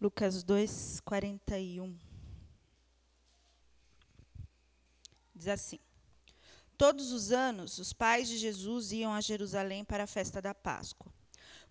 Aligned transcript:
Lucas 0.00 0.44
2, 0.44 1.00
41. 1.00 1.98
Diz 5.34 5.48
assim: 5.48 5.80
Todos 6.76 7.10
os 7.10 7.32
anos, 7.32 7.78
os 7.78 7.92
pais 7.92 8.28
de 8.28 8.38
Jesus 8.38 8.92
iam 8.92 9.12
a 9.12 9.20
Jerusalém 9.20 9.84
para 9.84 10.04
a 10.04 10.06
festa 10.06 10.40
da 10.40 10.54
Páscoa. 10.54 11.12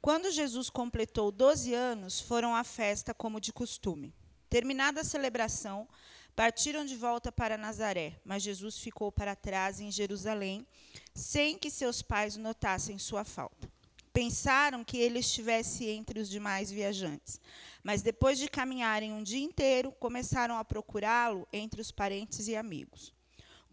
Quando 0.02 0.30
Jesus 0.30 0.70
completou 0.70 1.32
12 1.32 1.74
anos, 1.74 2.20
foram 2.20 2.54
à 2.54 2.66
festa 2.66 3.14
como 3.14 3.40
de 3.40 3.54
costume. 3.54 4.14
Terminada 4.50 5.02
a 5.02 5.06
celebração, 5.06 5.88
partiram 6.36 6.86
de 6.86 6.98
volta 6.98 7.32
para 7.32 7.58
Nazaré, 7.58 8.20
mas 8.26 8.44
Jesus 8.44 8.78
ficou 8.78 9.10
para 9.10 9.38
trás 9.38 9.80
em 9.80 9.90
Jerusalém, 9.90 10.68
sem 11.14 11.58
que 11.58 11.72
seus 11.72 12.02
pais 12.02 12.36
notassem 12.36 13.00
sua 13.00 13.24
falta. 13.24 13.72
Pensaram 14.18 14.84
que 14.84 14.98
ele 14.98 15.20
estivesse 15.20 15.86
entre 15.86 16.20
os 16.20 16.28
demais 16.28 16.72
viajantes, 16.72 17.40
mas 17.84 18.02
depois 18.02 18.40
de 18.40 18.50
caminharem 18.50 19.14
um 19.14 19.22
dia 19.22 19.46
inteiro, 19.46 19.92
começaram 20.00 20.58
a 20.58 20.66
procurá-lo 20.66 21.48
entre 21.54 21.80
os 21.80 21.92
parentes 21.92 22.48
e 22.48 22.56
amigos. 22.56 23.14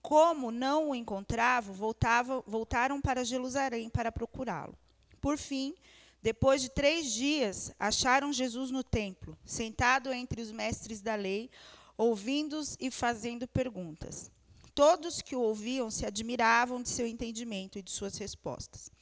Como 0.03 0.51
não 0.51 0.91
o 0.91 0.95
encontravam, 0.95 1.75
voltavam, 1.75 2.45
voltaram 2.47 3.01
para 3.01 3.25
Jerusalém 3.25 3.89
para 3.89 4.13
procurá-lo. 4.13 4.77
Por 5.19 5.39
fim, 5.39 5.75
depois 6.21 6.61
de 6.61 6.69
três 6.69 7.11
dias, 7.11 7.73
acharam 7.79 8.31
Jesus 8.31 8.71
no 8.71 8.85
templo, 8.85 9.39
sentado 9.47 10.13
entre 10.13 10.43
os 10.43 10.53
mestres 10.53 11.01
da 11.01 11.15
lei, 11.15 11.49
ouvindo-os 11.97 12.77
e 12.79 12.91
fazendo 12.91 13.49
perguntas. 13.49 14.31
Todos 14.75 15.23
que 15.23 15.35
o 15.35 15.41
ouviam 15.41 15.91
se 15.91 16.05
admiravam 16.05 16.83
de 16.83 16.91
seu 16.91 17.07
entendimento 17.07 17.79
e 17.79 17.83
de 17.83 17.91
suas 17.91 18.19
respostas. 18.19 18.93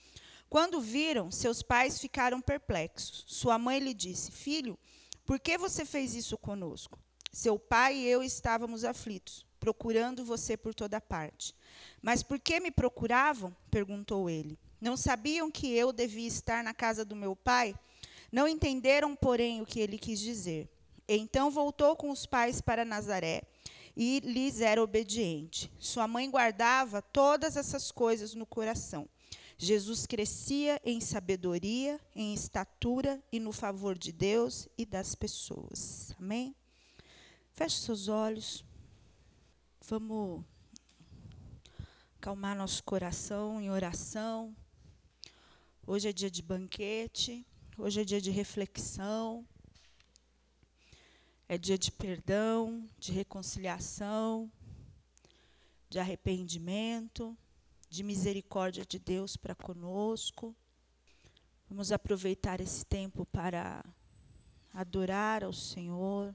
Quando 0.52 0.82
viram, 0.82 1.30
seus 1.30 1.62
pais 1.62 1.98
ficaram 1.98 2.38
perplexos. 2.38 3.24
Sua 3.26 3.58
mãe 3.58 3.78
lhe 3.78 3.94
disse: 3.94 4.30
Filho, 4.30 4.78
por 5.24 5.40
que 5.40 5.56
você 5.56 5.82
fez 5.82 6.14
isso 6.14 6.36
conosco? 6.36 6.98
Seu 7.32 7.58
pai 7.58 7.96
e 7.96 8.06
eu 8.06 8.22
estávamos 8.22 8.84
aflitos, 8.84 9.46
procurando 9.58 10.26
você 10.26 10.54
por 10.54 10.74
toda 10.74 11.00
parte. 11.00 11.54
Mas 12.02 12.22
por 12.22 12.38
que 12.38 12.60
me 12.60 12.70
procuravam? 12.70 13.56
perguntou 13.70 14.28
ele. 14.28 14.58
Não 14.78 14.94
sabiam 14.94 15.50
que 15.50 15.72
eu 15.72 15.90
devia 15.90 16.28
estar 16.28 16.62
na 16.62 16.74
casa 16.74 17.02
do 17.02 17.16
meu 17.16 17.34
pai? 17.34 17.74
Não 18.30 18.46
entenderam, 18.46 19.16
porém, 19.16 19.62
o 19.62 19.66
que 19.66 19.80
ele 19.80 19.96
quis 19.96 20.20
dizer. 20.20 20.68
Então 21.08 21.50
voltou 21.50 21.96
com 21.96 22.10
os 22.10 22.26
pais 22.26 22.60
para 22.60 22.84
Nazaré 22.84 23.44
e 23.96 24.20
lhes 24.20 24.60
era 24.60 24.82
obediente. 24.82 25.72
Sua 25.78 26.06
mãe 26.06 26.30
guardava 26.30 27.00
todas 27.00 27.56
essas 27.56 27.90
coisas 27.90 28.34
no 28.34 28.44
coração. 28.44 29.08
Jesus 29.64 30.06
crescia 30.06 30.80
em 30.84 31.00
sabedoria, 31.00 32.00
em 32.16 32.34
estatura 32.34 33.22
e 33.30 33.38
no 33.38 33.52
favor 33.52 33.96
de 33.96 34.10
Deus 34.10 34.68
e 34.76 34.84
das 34.84 35.14
pessoas. 35.14 36.12
Amém? 36.18 36.52
Feche 37.52 37.76
seus 37.76 38.08
olhos. 38.08 38.64
Vamos 39.88 40.44
calmar 42.20 42.56
nosso 42.56 42.82
coração 42.82 43.60
em 43.60 43.70
oração. 43.70 44.52
Hoje 45.86 46.08
é 46.08 46.12
dia 46.12 46.28
de 46.28 46.42
banquete, 46.42 47.46
hoje 47.78 48.00
é 48.00 48.04
dia 48.04 48.20
de 48.20 48.32
reflexão. 48.32 49.46
É 51.48 51.56
dia 51.56 51.78
de 51.78 51.92
perdão, 51.92 52.84
de 52.98 53.12
reconciliação, 53.12 54.50
de 55.88 56.00
arrependimento 56.00 57.38
de 57.92 58.02
misericórdia 58.02 58.86
de 58.86 58.98
Deus 58.98 59.36
para 59.36 59.54
conosco. 59.54 60.56
Vamos 61.68 61.92
aproveitar 61.92 62.58
esse 62.58 62.86
tempo 62.86 63.26
para 63.26 63.84
adorar 64.72 65.44
ao 65.44 65.52
Senhor, 65.52 66.34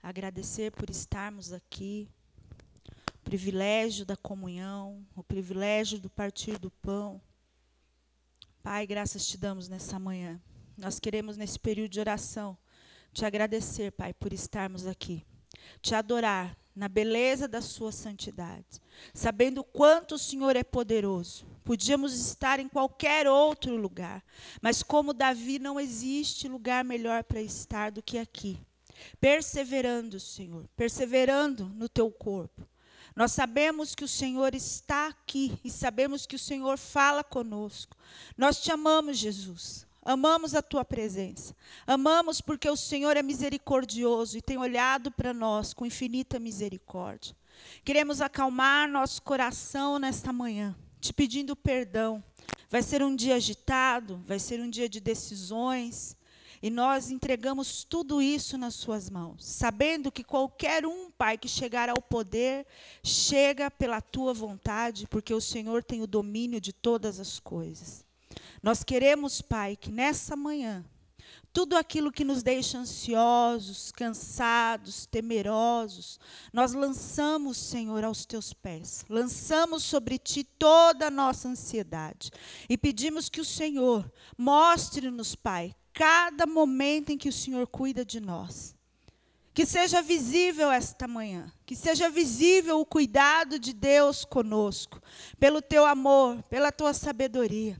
agradecer 0.00 0.70
por 0.70 0.88
estarmos 0.88 1.52
aqui, 1.52 2.08
o 3.16 3.18
privilégio 3.24 4.06
da 4.06 4.16
comunhão, 4.16 5.04
o 5.16 5.24
privilégio 5.24 5.98
do 5.98 6.08
partir 6.08 6.56
do 6.56 6.70
pão. 6.70 7.20
Pai, 8.62 8.86
graças 8.86 9.26
te 9.26 9.36
damos 9.36 9.68
nessa 9.68 9.98
manhã. 9.98 10.40
Nós 10.76 11.00
queremos, 11.00 11.36
nesse 11.36 11.58
período 11.58 11.90
de 11.90 11.98
oração, 11.98 12.56
te 13.12 13.24
agradecer, 13.24 13.90
Pai, 13.90 14.14
por 14.14 14.32
estarmos 14.32 14.86
aqui, 14.86 15.26
te 15.82 15.96
adorar 15.96 16.56
na 16.74 16.88
beleza 16.88 17.46
da 17.46 17.60
sua 17.60 17.92
santidade, 17.92 18.82
sabendo 19.12 19.62
quanto 19.62 20.16
o 20.16 20.18
Senhor 20.18 20.56
é 20.56 20.64
poderoso. 20.64 21.46
Podíamos 21.62 22.12
estar 22.14 22.58
em 22.58 22.68
qualquer 22.68 23.26
outro 23.26 23.76
lugar, 23.76 24.22
mas 24.60 24.82
como 24.82 25.14
Davi 25.14 25.58
não 25.58 25.78
existe 25.78 26.48
lugar 26.48 26.84
melhor 26.84 27.24
para 27.24 27.40
estar 27.40 27.90
do 27.90 28.02
que 28.02 28.18
aqui. 28.18 28.58
Perseverando, 29.20 30.18
Senhor, 30.20 30.68
perseverando 30.76 31.66
no 31.74 31.88
teu 31.88 32.10
corpo. 32.10 32.66
Nós 33.14 33.32
sabemos 33.32 33.94
que 33.94 34.04
o 34.04 34.08
Senhor 34.08 34.54
está 34.54 35.06
aqui 35.08 35.58
e 35.64 35.70
sabemos 35.70 36.26
que 36.26 36.34
o 36.34 36.38
Senhor 36.38 36.76
fala 36.76 37.22
conosco. 37.22 37.96
Nós 38.36 38.60
te 38.60 38.72
amamos, 38.72 39.18
Jesus. 39.18 39.86
Amamos 40.04 40.54
a 40.54 40.60
tua 40.60 40.84
presença. 40.84 41.56
Amamos 41.86 42.40
porque 42.40 42.68
o 42.68 42.76
Senhor 42.76 43.16
é 43.16 43.22
misericordioso 43.22 44.36
e 44.36 44.42
tem 44.42 44.58
olhado 44.58 45.10
para 45.10 45.32
nós 45.32 45.72
com 45.72 45.86
infinita 45.86 46.38
misericórdia. 46.38 47.34
Queremos 47.84 48.20
acalmar 48.20 48.88
nosso 48.88 49.22
coração 49.22 49.98
nesta 49.98 50.32
manhã, 50.32 50.76
te 51.00 51.12
pedindo 51.12 51.56
perdão. 51.56 52.22
Vai 52.68 52.82
ser 52.82 53.02
um 53.02 53.14
dia 53.14 53.36
agitado, 53.36 54.22
vai 54.26 54.38
ser 54.38 54.60
um 54.60 54.68
dia 54.68 54.88
de 54.88 55.00
decisões, 55.00 56.16
e 56.64 56.70
nós 56.70 57.10
entregamos 57.10 57.84
tudo 57.84 58.20
isso 58.22 58.56
nas 58.56 58.74
suas 58.74 59.10
mãos, 59.10 59.44
sabendo 59.44 60.10
que 60.10 60.24
qualquer 60.24 60.86
um, 60.86 61.10
Pai, 61.10 61.36
que 61.38 61.48
chegar 61.48 61.88
ao 61.88 62.00
poder, 62.00 62.66
chega 63.02 63.70
pela 63.70 64.00
tua 64.00 64.32
vontade, 64.32 65.06
porque 65.06 65.32
o 65.32 65.40
Senhor 65.40 65.84
tem 65.84 66.02
o 66.02 66.06
domínio 66.06 66.60
de 66.60 66.72
todas 66.72 67.20
as 67.20 67.38
coisas. 67.38 68.03
Nós 68.64 68.82
queremos, 68.82 69.42
Pai, 69.42 69.76
que 69.76 69.92
nessa 69.92 70.34
manhã, 70.34 70.82
tudo 71.52 71.76
aquilo 71.76 72.10
que 72.10 72.24
nos 72.24 72.42
deixa 72.42 72.78
ansiosos, 72.78 73.92
cansados, 73.92 75.04
temerosos, 75.04 76.18
nós 76.50 76.72
lançamos, 76.72 77.58
Senhor, 77.58 78.02
aos 78.02 78.24
teus 78.24 78.54
pés. 78.54 79.04
Lançamos 79.06 79.82
sobre 79.82 80.16
ti 80.16 80.44
toda 80.44 81.08
a 81.08 81.10
nossa 81.10 81.46
ansiedade. 81.46 82.30
E 82.66 82.78
pedimos 82.78 83.28
que 83.28 83.38
o 83.38 83.44
Senhor 83.44 84.10
mostre-nos, 84.34 85.34
Pai, 85.34 85.76
cada 85.92 86.46
momento 86.46 87.10
em 87.10 87.18
que 87.18 87.28
o 87.28 87.32
Senhor 87.34 87.66
cuida 87.66 88.02
de 88.02 88.18
nós. 88.18 88.74
Que 89.52 89.66
seja 89.66 90.00
visível 90.00 90.72
esta 90.72 91.06
manhã, 91.06 91.52
que 91.66 91.76
seja 91.76 92.08
visível 92.08 92.80
o 92.80 92.86
cuidado 92.86 93.58
de 93.58 93.74
Deus 93.74 94.24
conosco, 94.24 95.02
pelo 95.38 95.60
teu 95.60 95.84
amor, 95.84 96.42
pela 96.44 96.72
tua 96.72 96.94
sabedoria. 96.94 97.78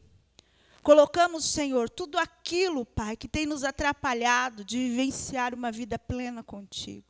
Colocamos, 0.85 1.47
Senhor, 1.47 1.89
tudo 1.89 2.19
aquilo, 2.19 2.85
Pai, 2.85 3.17
que 3.17 3.27
tem 3.27 3.47
nos 3.47 3.65
atrapalhado 3.65 4.63
de 4.63 4.77
vivenciar 4.77 5.55
uma 5.55 5.73
vida 5.73 5.99
plena 5.99 6.43
contigo. 6.43 7.07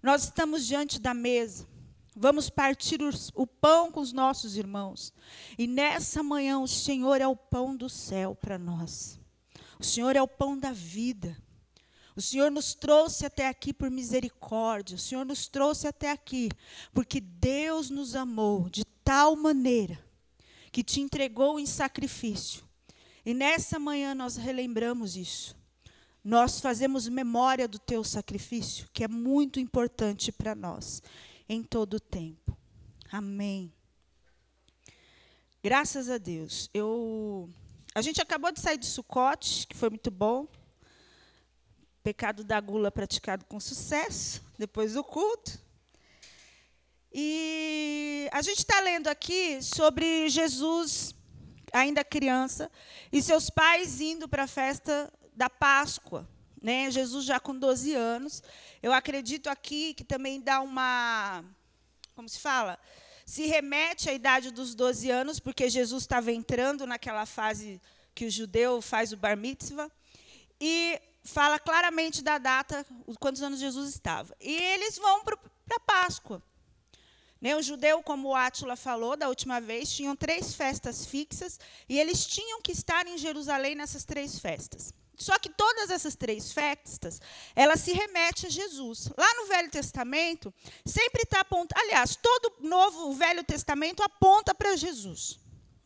Nós 0.00 0.22
estamos 0.22 0.64
diante 0.64 1.00
da 1.00 1.12
mesa. 1.12 1.66
Vamos 2.14 2.48
partir 2.48 3.00
o 3.34 3.44
pão 3.44 3.90
com 3.90 3.98
os 3.98 4.12
nossos 4.12 4.56
irmãos. 4.56 5.12
E 5.58 5.66
nessa 5.66 6.22
manhã 6.22 6.60
o 6.60 6.68
Senhor 6.68 7.20
é 7.20 7.26
o 7.26 7.34
pão 7.34 7.76
do 7.76 7.88
céu 7.88 8.36
para 8.36 8.56
nós. 8.56 9.18
O 9.80 9.84
Senhor 9.84 10.14
é 10.14 10.22
o 10.22 10.28
pão 10.28 10.56
da 10.56 10.70
vida. 10.70 11.36
O 12.14 12.20
Senhor 12.20 12.52
nos 12.52 12.72
trouxe 12.72 13.26
até 13.26 13.48
aqui 13.48 13.72
por 13.72 13.90
misericórdia. 13.90 14.94
O 14.94 15.00
Senhor 15.00 15.26
nos 15.26 15.48
trouxe 15.48 15.88
até 15.88 16.12
aqui 16.12 16.50
porque 16.94 17.20
Deus 17.20 17.90
nos 17.90 18.14
amou 18.14 18.70
de 18.70 18.84
tal 19.02 19.34
maneira 19.34 19.98
que 20.70 20.84
te 20.84 21.00
entregou 21.00 21.58
em 21.58 21.66
sacrifício 21.66 22.67
e 23.28 23.34
nessa 23.34 23.78
manhã 23.78 24.14
nós 24.14 24.38
relembramos 24.38 25.14
isso. 25.14 25.54
Nós 26.24 26.60
fazemos 26.60 27.06
memória 27.08 27.68
do 27.68 27.78
teu 27.78 28.02
sacrifício, 28.02 28.88
que 28.90 29.04
é 29.04 29.08
muito 29.08 29.60
importante 29.60 30.32
para 30.32 30.54
nós, 30.54 31.02
em 31.46 31.62
todo 31.62 31.98
o 31.98 32.00
tempo. 32.00 32.56
Amém. 33.12 33.70
Graças 35.62 36.08
a 36.08 36.16
Deus. 36.16 36.70
Eu, 36.72 37.50
a 37.94 38.00
gente 38.00 38.18
acabou 38.18 38.50
de 38.50 38.60
sair 38.60 38.78
de 38.78 38.86
Sucote, 38.86 39.66
que 39.66 39.76
foi 39.76 39.90
muito 39.90 40.10
bom. 40.10 40.48
Pecado 42.02 42.42
da 42.42 42.58
gula 42.58 42.90
praticado 42.90 43.44
com 43.44 43.60
sucesso, 43.60 44.42
depois 44.56 44.94
do 44.94 45.04
culto. 45.04 45.60
E 47.12 48.26
a 48.32 48.40
gente 48.40 48.60
está 48.60 48.80
lendo 48.80 49.08
aqui 49.08 49.60
sobre 49.60 50.30
Jesus 50.30 51.14
ainda 51.72 52.04
criança, 52.04 52.70
e 53.12 53.22
seus 53.22 53.50
pais 53.50 54.00
indo 54.00 54.28
para 54.28 54.44
a 54.44 54.48
festa 54.48 55.12
da 55.34 55.48
Páscoa. 55.48 56.28
Né? 56.60 56.90
Jesus 56.90 57.24
já 57.24 57.38
com 57.38 57.56
12 57.56 57.94
anos. 57.94 58.42
Eu 58.82 58.92
acredito 58.92 59.48
aqui 59.48 59.94
que 59.94 60.04
também 60.04 60.40
dá 60.40 60.60
uma. 60.60 61.44
Como 62.14 62.28
se 62.28 62.40
fala? 62.40 62.78
Se 63.24 63.46
remete 63.46 64.08
à 64.08 64.12
idade 64.12 64.50
dos 64.50 64.74
12 64.74 65.10
anos, 65.10 65.38
porque 65.38 65.68
Jesus 65.68 66.02
estava 66.02 66.32
entrando 66.32 66.86
naquela 66.86 67.26
fase 67.26 67.80
que 68.14 68.24
o 68.24 68.30
judeu 68.30 68.82
faz 68.82 69.12
o 69.12 69.16
bar 69.16 69.36
mitzvah. 69.36 69.90
E 70.60 71.00
fala 71.22 71.58
claramente 71.58 72.22
da 72.22 72.38
data, 72.38 72.84
quantos 73.20 73.42
anos 73.42 73.60
Jesus 73.60 73.90
estava. 73.90 74.34
E 74.40 74.56
eles 74.56 74.98
vão 74.98 75.22
para 75.22 75.36
a 75.76 75.80
Páscoa. 75.80 76.42
Né, 77.40 77.54
o 77.54 77.62
judeu, 77.62 78.02
como 78.02 78.28
o 78.28 78.34
Átila 78.34 78.74
falou 78.74 79.16
da 79.16 79.28
última 79.28 79.60
vez, 79.60 79.92
tinham 79.92 80.16
três 80.16 80.54
festas 80.54 81.06
fixas 81.06 81.60
e 81.88 81.98
eles 81.98 82.26
tinham 82.26 82.60
que 82.60 82.72
estar 82.72 83.06
em 83.06 83.16
Jerusalém 83.16 83.76
nessas 83.76 84.04
três 84.04 84.40
festas. 84.40 84.92
Só 85.18 85.36
que 85.38 85.50
todas 85.50 85.90
essas 85.90 86.14
três 86.14 86.52
festas, 86.52 87.20
elas 87.54 87.80
se 87.80 87.92
remetem 87.92 88.46
a 88.46 88.50
Jesus. 88.50 89.10
Lá 89.18 89.34
no 89.34 89.46
Velho 89.46 89.68
Testamento, 89.68 90.54
sempre 90.84 91.22
está 91.22 91.40
apontando. 91.40 91.80
Aliás, 91.80 92.14
todo 92.14 92.54
novo 92.60 93.08
o 93.08 93.14
Velho 93.14 93.42
Testamento 93.42 94.02
aponta 94.02 94.54
para 94.54 94.76
Jesus. 94.76 95.40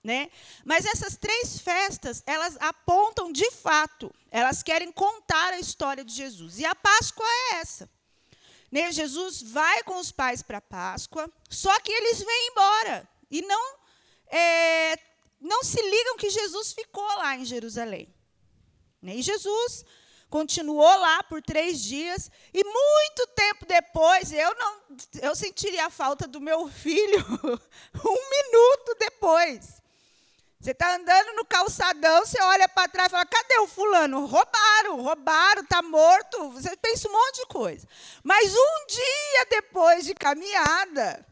Né? 0.05 0.31
Mas 0.65 0.85
essas 0.85 1.17
três 1.17 1.59
festas, 1.61 2.23
elas 2.27 2.57
apontam 2.61 3.33
de 3.33 3.51
fato, 3.53 4.13
elas 4.31 4.63
querem 4.63 4.93
contar 4.93 5.55
a 5.55 5.61
história 5.61 6.05
de 6.05 6.13
Jesus. 6.13 6.59
E 6.59 6.67
a 6.67 6.75
Páscoa 6.75 7.25
é 7.25 7.55
essa. 7.61 7.89
Né? 8.73 8.91
Jesus 8.91 9.43
vai 9.43 9.83
com 9.83 9.99
os 10.01 10.11
pais 10.11 10.43
para 10.43 10.57
a 10.57 10.63
Páscoa, 10.63 11.31
só 11.51 11.79
que 11.81 11.93
eles 11.93 12.21
vêm 12.21 12.49
embora. 12.49 13.07
E 13.31 13.43
não, 13.43 13.77
é, 14.29 14.99
não 15.39 15.63
se 15.63 15.81
ligam 15.81 16.17
que 16.17 16.31
Jesus 16.31 16.73
ficou 16.73 17.07
lá 17.19 17.37
em 17.37 17.45
Jerusalém. 17.45 18.09
Né? 19.03 19.17
E 19.17 19.23
Jesus 19.23 19.85
continuou 20.31 20.97
lá 20.97 21.23
por 21.25 21.43
três 21.43 21.83
dias 21.83 22.31
e 22.55 22.65
muito 22.65 23.27
tempo 23.35 23.67
depois 23.67 24.33
eu 24.33 24.55
não 24.55 24.81
eu 25.21 25.37
sentiria 25.37 25.85
a 25.85 25.91
falta 25.91 26.27
do 26.27 26.41
meu 26.41 26.69
filho 26.69 27.19
um 28.03 28.31
minuto 28.31 28.97
depois 28.99 29.82
você 30.63 30.71
está 30.71 30.95
andando 30.95 31.35
no 31.35 31.45
calçadão 31.45 32.25
você 32.25 32.41
olha 32.41 32.69
para 32.69 32.87
trás 32.87 33.09
e 33.09 33.11
fala 33.11 33.27
cadê 33.27 33.59
o 33.59 33.67
fulano? 33.67 34.27
Roubaram 34.27 35.03
roubaram 35.03 35.63
está 35.63 35.83
morto. 35.83 36.51
Você 36.53 36.77
pensa 36.77 37.09
um 37.09 37.13
monte 37.13 37.41
de 37.41 37.47
coisa. 37.47 37.89
Mas 38.23 38.55
um 38.55 38.87
dia 38.87 39.47
depois 39.51 40.05
de 40.05 40.15
caminhada 40.15 41.27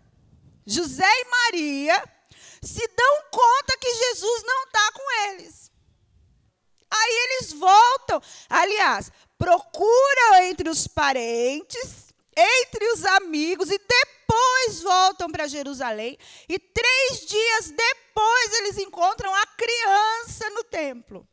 José 0.66 1.06
e 1.06 1.24
Maria 1.30 2.04
se 2.60 2.86
dão 2.88 3.22
conta 3.30 3.78
que 3.78 3.94
Jesus 3.94 4.42
não 4.42 4.64
está 4.64 4.92
com 4.94 5.12
eles. 5.28 5.70
Aí 6.90 7.18
eles 7.24 7.52
voltam. 7.52 8.20
Aliás, 8.48 9.12
procuram 9.38 10.42
entre 10.42 10.68
os 10.68 10.88
parentes, 10.88 12.09
entre 12.40 12.84
os 12.92 13.04
amigos, 13.04 13.70
e 13.70 13.78
depois 13.78 14.82
voltam 14.82 15.30
para 15.30 15.48
Jerusalém. 15.48 16.18
E 16.48 16.58
três 16.58 17.26
dias 17.26 17.70
depois 17.70 18.52
eles 18.58 18.78
encontram 18.78 19.34
a 19.34 19.46
criança 19.46 20.50
no 20.50 20.64
templo. 20.64 21.28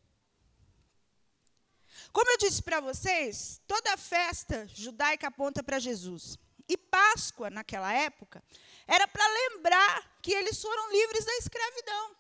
Como 2.12 2.32
eu 2.32 2.38
disse 2.38 2.64
para 2.64 2.80
vocês, 2.80 3.62
toda 3.68 3.96
festa 3.98 4.68
judaica 4.74 5.28
aponta 5.28 5.62
para 5.62 5.80
Jesus. 5.80 6.38
E 6.68 6.76
Páscoa, 6.76 7.50
naquela 7.50 7.94
época, 7.94 8.44
era 8.86 9.08
para 9.08 9.28
lembrar 9.28 10.20
que 10.22 10.34
eles 10.34 10.62
foram 10.62 10.92
livres 10.92 11.26
da 11.26 11.38
escravidão. 11.38 12.16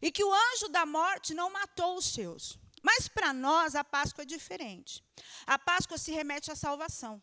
E 0.00 0.10
que 0.10 0.24
o 0.24 0.34
anjo 0.34 0.68
da 0.68 0.84
morte 0.84 1.32
não 1.34 1.50
matou 1.50 1.96
os 1.96 2.06
seus. 2.06 2.58
Mas 2.82 3.06
para 3.06 3.32
nós 3.32 3.76
a 3.76 3.84
Páscoa 3.84 4.22
é 4.22 4.26
diferente. 4.26 5.04
A 5.46 5.58
Páscoa 5.58 5.96
se 5.96 6.10
remete 6.10 6.50
à 6.50 6.56
salvação, 6.56 7.22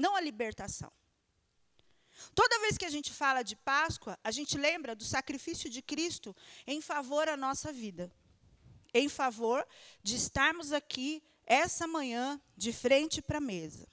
não 0.00 0.16
à 0.16 0.20
libertação. 0.20 0.90
Toda 2.34 2.60
vez 2.60 2.76
que 2.76 2.84
a 2.84 2.90
gente 2.90 3.12
fala 3.12 3.42
de 3.42 3.56
Páscoa, 3.56 4.18
a 4.22 4.30
gente 4.30 4.56
lembra 4.56 4.94
do 4.94 5.04
sacrifício 5.04 5.68
de 5.70 5.82
Cristo 5.82 6.34
em 6.66 6.80
favor 6.80 7.26
da 7.26 7.36
nossa 7.36 7.72
vida. 7.72 8.12
Em 8.92 9.08
favor 9.08 9.66
de 10.02 10.16
estarmos 10.16 10.72
aqui 10.72 11.22
essa 11.46 11.86
manhã 11.86 12.40
de 12.56 12.72
frente 12.72 13.22
para 13.22 13.38
a 13.38 13.40
mesa. 13.40 13.86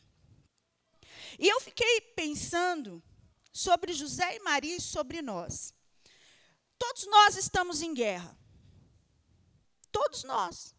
E 1.40 1.48
eu 1.48 1.60
fiquei 1.62 2.02
pensando 2.16 3.04
sobre 3.52 3.94
José 3.94 4.36
e 4.36 4.40
Maria 4.40 4.76
e 4.76 4.82
sobre 4.82 5.22
nós. 5.22 5.74
Todos 6.78 7.06
nós 7.08 7.38
estamos 7.38 7.82
em 7.82 7.94
guerra. 7.94 8.38
Todos 9.92 10.24
nós. 10.24 10.76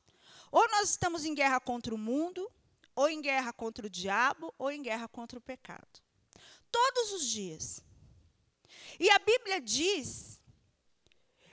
Ou 0.50 0.68
nós 0.70 0.90
estamos 0.90 1.24
em 1.24 1.34
guerra 1.34 1.60
contra 1.60 1.94
o 1.94 1.98
mundo, 1.98 2.50
ou 2.98 3.08
em 3.08 3.22
guerra 3.22 3.52
contra 3.52 3.86
o 3.86 3.90
diabo, 3.90 4.52
ou 4.58 4.72
em 4.72 4.82
guerra 4.82 5.06
contra 5.06 5.38
o 5.38 5.40
pecado. 5.40 6.02
Todos 6.68 7.12
os 7.12 7.24
dias. 7.28 7.80
E 8.98 9.08
a 9.08 9.20
Bíblia 9.20 9.60
diz 9.60 10.40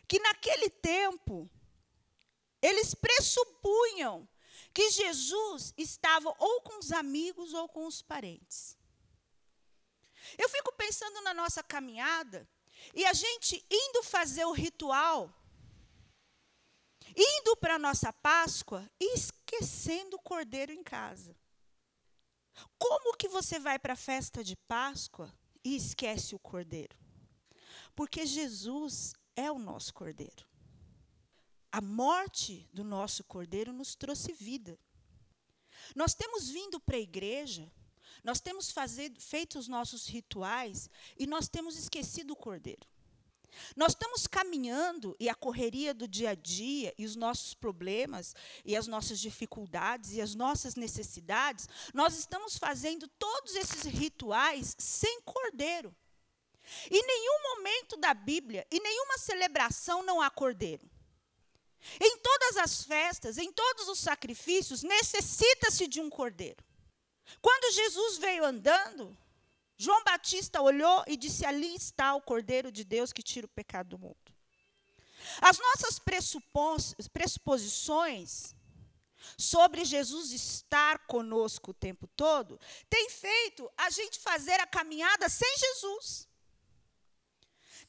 que 0.07 0.17
naquele 0.17 0.71
tempo, 0.71 1.47
eles 2.59 2.95
pressupunham 2.95 4.27
que 4.73 4.89
Jesus 4.89 5.71
estava 5.77 6.33
ou 6.39 6.61
com 6.61 6.79
os 6.79 6.91
amigos 6.91 7.53
ou 7.53 7.69
com 7.69 7.85
os 7.85 8.01
parentes. 8.01 8.75
Eu 10.39 10.49
fico 10.49 10.73
pensando 10.73 11.21
na 11.21 11.33
nossa 11.35 11.61
caminhada 11.61 12.49
e 12.91 13.05
a 13.05 13.13
gente 13.13 13.63
indo 13.69 14.01
fazer 14.01 14.45
o 14.45 14.51
ritual, 14.51 15.31
indo 17.15 17.55
para 17.57 17.75
a 17.75 17.79
nossa 17.79 18.11
Páscoa 18.11 18.89
e 18.99 19.15
esquecendo 19.15 20.17
o 20.17 20.21
cordeiro 20.21 20.71
em 20.71 20.83
casa. 20.83 21.35
Como 22.77 23.15
que 23.17 23.27
você 23.27 23.59
vai 23.59 23.77
para 23.79 23.93
a 23.93 23.97
festa 23.97 24.43
de 24.43 24.55
Páscoa 24.55 25.33
e 25.63 25.75
esquece 25.75 26.35
o 26.35 26.39
cordeiro? 26.39 26.97
Porque 27.95 28.25
Jesus 28.25 29.13
é 29.35 29.51
o 29.51 29.59
nosso 29.59 29.93
cordeiro. 29.93 30.45
A 31.71 31.81
morte 31.81 32.67
do 32.73 32.83
nosso 32.83 33.23
cordeiro 33.23 33.73
nos 33.73 33.95
trouxe 33.95 34.31
vida. 34.33 34.79
Nós 35.95 36.13
temos 36.13 36.49
vindo 36.49 36.79
para 36.79 36.95
a 36.95 36.99
igreja 36.99 37.71
nós 38.25 38.39
temos 38.39 38.71
fazer, 38.71 39.13
feito 39.19 39.59
os 39.59 39.67
nossos 39.67 40.07
rituais 40.07 40.89
e 41.15 41.27
nós 41.27 41.47
temos 41.47 41.77
esquecido 41.77 42.31
o 42.31 42.35
cordeiro. 42.35 42.87
Nós 43.75 43.91
estamos 43.91 44.27
caminhando 44.27 45.15
e 45.19 45.29
a 45.29 45.35
correria 45.35 45.93
do 45.93 46.07
dia 46.07 46.31
a 46.31 46.35
dia 46.35 46.93
e 46.97 47.05
os 47.05 47.15
nossos 47.15 47.53
problemas 47.53 48.35
e 48.63 48.75
as 48.75 48.87
nossas 48.87 49.19
dificuldades 49.19 50.13
e 50.13 50.21
as 50.21 50.35
nossas 50.35 50.75
necessidades, 50.75 51.67
nós 51.93 52.17
estamos 52.17 52.57
fazendo 52.57 53.07
todos 53.19 53.55
esses 53.55 53.83
rituais 53.83 54.75
sem 54.77 55.21
cordeiro. 55.21 55.95
Em 56.89 57.05
nenhum 57.05 57.55
momento 57.55 57.97
da 57.97 58.13
Bíblia, 58.13 58.65
em 58.71 58.79
nenhuma 58.79 59.17
celebração 59.17 60.03
não 60.03 60.21
há 60.21 60.29
cordeiro. 60.29 60.89
Em 62.01 62.17
todas 62.17 62.57
as 62.57 62.83
festas, 62.83 63.37
em 63.37 63.51
todos 63.51 63.87
os 63.87 63.99
sacrifícios, 63.99 64.81
necessita-se 64.81 65.87
de 65.87 66.01
um 66.01 66.09
cordeiro. 66.09 66.63
Quando 67.41 67.73
Jesus 67.73 68.17
veio 68.17 68.43
andando, 68.43 69.15
João 69.77 70.03
Batista 70.03 70.61
olhou 70.61 71.03
e 71.07 71.17
disse: 71.17 71.45
Ali 71.45 71.75
está 71.75 72.15
o 72.15 72.21
Cordeiro 72.21 72.71
de 72.71 72.83
Deus 72.83 73.11
que 73.11 73.21
tira 73.21 73.45
o 73.45 73.49
pecado 73.49 73.89
do 73.89 73.99
mundo. 73.99 74.33
As 75.41 75.57
nossas 75.57 75.99
pressuposições 77.11 78.55
sobre 79.37 79.83
Jesus 79.83 80.31
estar 80.31 80.99
conosco 81.07 81.71
o 81.71 81.73
tempo 81.73 82.07
todo 82.15 82.59
tem 82.89 83.09
feito 83.09 83.67
a 83.77 83.89
gente 83.89 84.19
fazer 84.19 84.59
a 84.59 84.67
caminhada 84.67 85.27
sem 85.29 85.57
Jesus. 85.57 86.27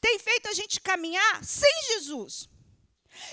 Tem 0.01 0.19
feito 0.19 0.49
a 0.49 0.55
gente 0.55 0.81
caminhar 0.81 1.45
sem 1.45 1.71
Jesus. 1.93 2.49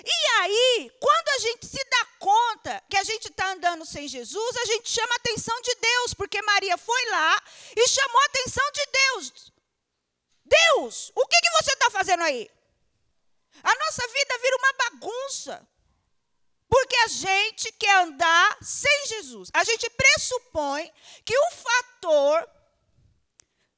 E 0.05 0.41
aí, 0.41 0.91
quando 0.99 1.29
a 1.29 1.39
gente 1.39 1.65
se 1.65 1.83
dá 1.83 2.05
conta 2.19 2.83
que 2.89 2.97
a 2.97 3.03
gente 3.03 3.27
está 3.27 3.51
andando 3.51 3.85
sem 3.85 4.07
Jesus, 4.07 4.57
a 4.57 4.65
gente 4.65 4.89
chama 4.89 5.13
a 5.13 5.17
atenção 5.17 5.59
de 5.61 5.75
Deus, 5.75 6.13
porque 6.13 6.41
Maria 6.41 6.77
foi 6.77 7.09
lá 7.09 7.43
e 7.75 7.87
chamou 7.87 8.21
a 8.21 8.25
atenção 8.25 8.63
de 8.73 8.85
Deus. 8.91 9.53
Deus, 10.45 11.11
o 11.15 11.25
que, 11.27 11.39
que 11.41 11.63
você 11.63 11.73
está 11.73 11.89
fazendo 11.89 12.23
aí? 12.23 12.49
A 13.63 13.75
nossa 13.75 14.07
vida 14.07 14.37
vira 14.39 14.57
uma 14.57 14.73
bagunça. 14.73 15.67
Porque 16.69 16.95
a 16.95 17.07
gente 17.07 17.71
quer 17.73 17.95
andar 18.01 18.57
sem 18.61 19.07
Jesus. 19.07 19.49
A 19.53 19.63
gente 19.63 19.87
pressupõe 19.91 20.91
que 21.23 21.37
o 21.37 21.51
fator 21.51 22.49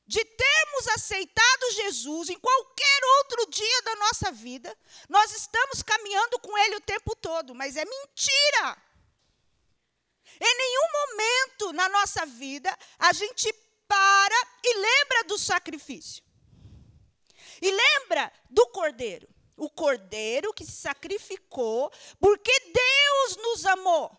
de 0.07 0.23
termos 0.23 0.87
aceitado 0.89 1.71
Jesus 1.71 2.29
em 2.29 2.39
qualquer 2.39 3.01
outro 3.19 3.49
dia 3.49 3.81
da 3.81 3.95
nossa 3.95 4.31
vida, 4.31 4.77
nós 5.09 5.31
estamos 5.31 5.81
caminhando 5.81 6.39
com 6.39 6.57
Ele 6.57 6.75
o 6.75 6.81
tempo 6.81 7.15
todo, 7.15 7.55
mas 7.55 7.75
é 7.75 7.83
mentira. 7.83 8.77
Em 10.39 10.57
nenhum 10.57 10.87
momento 10.93 11.73
na 11.73 11.89
nossa 11.89 12.25
vida 12.25 12.77
a 12.99 13.13
gente 13.13 13.51
para 13.87 14.47
e 14.63 14.73
lembra 14.77 15.23
do 15.25 15.37
sacrifício. 15.37 16.23
E 17.61 17.71
lembra 17.71 18.31
do 18.49 18.67
cordeiro. 18.67 19.27
O 19.57 19.69
cordeiro 19.69 20.53
que 20.53 20.65
se 20.65 20.73
sacrificou 20.73 21.91
porque 22.19 22.51
Deus 22.59 23.37
nos 23.37 23.65
amou. 23.65 24.11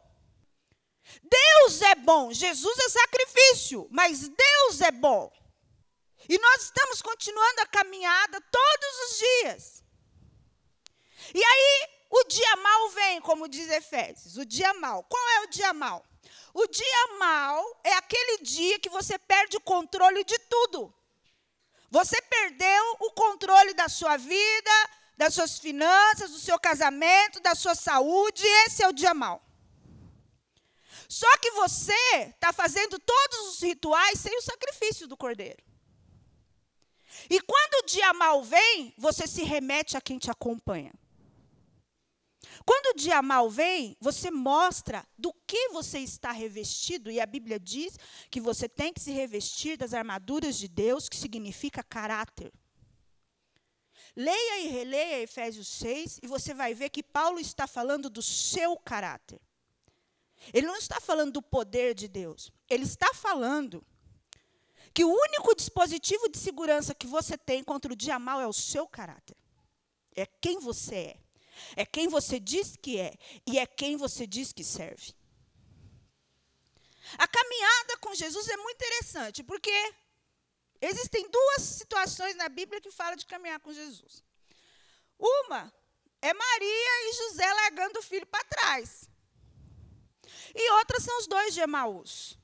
Deus 1.23 1.83
é 1.83 1.95
bom. 1.95 2.33
Jesus 2.33 2.79
é 2.79 2.89
sacrifício, 2.89 3.87
mas 3.91 4.29
Deus 4.29 4.81
é 4.81 4.91
bom. 4.91 5.31
E 6.29 6.39
nós 6.39 6.63
estamos 6.63 7.03
continuando 7.03 7.61
a 7.63 7.67
caminhada 7.67 8.41
todos 8.41 8.99
os 9.05 9.19
dias. 9.19 9.85
E 11.35 11.43
aí, 11.43 11.89
O 12.09 12.25
dia 12.25 12.57
mal 12.57 12.89
vem, 12.91 13.21
como 13.21 13.49
diz 13.49 13.69
Efésios, 13.69 14.37
o 14.37 14.45
dia 14.45 14.73
mal. 14.75 15.03
Qual 15.05 15.29
é 15.31 15.41
o 15.41 15.49
dia 15.49 15.73
mal? 15.73 16.05
O 16.55 16.67
dia 16.67 17.07
mal 17.19 17.81
é 17.85 17.93
aquele 17.95 18.39
dia 18.39 18.79
que 18.79 18.89
você 18.89 19.19
perde 19.19 19.57
o 19.57 19.61
controle 19.61 20.25
de 20.25 20.39
tudo. 20.39 20.95
Você 21.91 22.21
perdeu 22.23 22.97
o 23.01 23.11
controle 23.13 23.75
da 23.75 23.89
sua 23.89 24.17
vida, 24.17 24.91
das 25.17 25.35
suas 25.35 25.59
finanças, 25.59 26.31
do 26.31 26.39
seu 26.39 26.59
casamento, 26.59 27.41
da 27.41 27.55
sua 27.55 27.75
saúde. 27.75 28.47
Esse 28.67 28.83
é 28.83 28.89
o 28.89 28.93
dia 28.93 29.15
mal. 29.15 29.43
Só 31.09 31.37
que 31.39 31.51
você 31.53 31.93
está 32.35 32.53
fazendo 32.53 32.99
todos 32.99 33.39
os 33.49 33.63
rituais 33.63 34.19
sem 34.19 34.37
o 34.37 34.43
sacrifício 34.43 35.07
do 35.07 35.17
cordeiro. 35.17 35.63
E 37.29 37.41
quando 37.41 37.83
o 37.83 37.87
dia 37.87 38.13
mal 38.15 38.43
vem, 38.43 38.95
você 38.97 39.27
se 39.27 39.43
remete 39.43 39.97
a 39.97 40.01
quem 40.01 40.19
te 40.19 40.31
acompanha. 40.31 40.93
Quando 42.65 42.95
o 42.95 42.99
dia 42.99 43.23
mal 43.23 43.51
vem, 43.51 43.97
você 44.01 44.31
mostra 44.31 45.07
do 45.19 45.33
que 45.47 45.69
você 45.69 45.99
está 45.99 46.33
revestido, 46.33 47.11
e 47.11 47.21
a 47.21 47.27
Bíblia 47.27 47.61
diz 47.61 47.99
que 48.31 48.41
você 48.41 48.69
tem 48.69 48.93
que 48.93 49.01
se 49.01 49.13
revestir 49.13 49.77
das 49.77 49.95
armaduras 49.95 50.57
de 50.57 50.69
Deus, 50.69 51.09
que 51.09 51.17
significa 51.17 51.83
caráter. 51.83 52.53
Leia 54.17 54.61
e 54.61 54.69
releia 54.69 55.23
Efésios 55.23 55.69
6 55.69 56.21
e 56.23 56.27
você 56.27 56.55
vai 56.55 56.73
ver 56.73 56.89
que 56.89 57.03
Paulo 57.03 57.39
está 57.39 57.67
falando 57.67 58.09
do 58.09 58.23
seu 58.23 58.75
caráter. 58.79 59.39
Ele 60.55 60.67
não 60.67 60.77
está 60.77 60.99
falando 61.01 61.35
do 61.35 61.43
poder 61.43 61.95
de 61.95 62.09
Deus. 62.09 62.51
Ele 62.69 62.85
está 62.85 63.13
falando 63.13 63.85
que 64.97 65.05
o 65.05 65.13
único 65.13 65.55
dispositivo 65.55 66.27
de 66.27 66.39
segurança 66.39 66.95
que 66.95 67.07
você 67.07 67.37
tem 67.37 67.63
contra 67.63 67.93
o 67.93 67.95
dia 67.95 68.19
mal 68.19 68.41
é 68.41 68.47
o 68.47 68.53
seu 68.53 68.89
caráter. 68.89 69.37
É 70.23 70.25
quem 70.25 70.59
você 70.59 70.95
é. 70.95 71.17
É 71.83 71.85
quem 71.85 72.09
você 72.09 72.41
diz 72.41 72.79
que 72.79 72.99
é. 72.99 73.13
E 73.47 73.59
é 73.59 73.67
quem 73.67 73.99
você 73.99 74.27
diz 74.27 74.55
que 74.55 74.65
serve. 74.65 75.15
A 77.19 77.29
caminhada 77.29 77.99
com 77.99 78.15
Jesus 78.15 78.49
é 78.49 78.57
muito 78.57 78.77
interessante, 78.77 79.43
porque 79.43 79.95
existem 80.81 81.31
duas 81.31 81.61
situações 81.61 82.35
na 82.35 82.49
Bíblia 82.49 82.81
que 82.81 82.91
falam 82.91 83.17
de 83.17 83.27
caminhar 83.27 83.61
com 83.61 83.75
Jesus. 83.75 84.25
Uma 85.19 85.71
é 86.23 86.33
Maria 86.33 87.11
e 87.11 87.13
José 87.13 87.53
largando 87.53 87.99
o 87.99 88.03
filho 88.03 88.27
para 88.27 88.43
trás. 88.45 89.11
E 90.55 90.71
outra 90.79 90.99
são 91.01 91.19
os 91.19 91.27
dois 91.27 91.53
de 91.53 91.61
Emaús. 91.61 92.39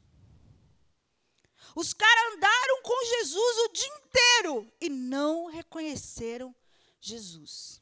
Os 1.74 1.92
caras 1.92 2.34
andaram 2.34 2.82
com 2.82 3.04
Jesus 3.04 3.58
o 3.58 3.68
dia 3.72 4.00
inteiro 4.04 4.72
e 4.80 4.88
não 4.90 5.46
reconheceram 5.46 6.54
Jesus. 7.00 7.80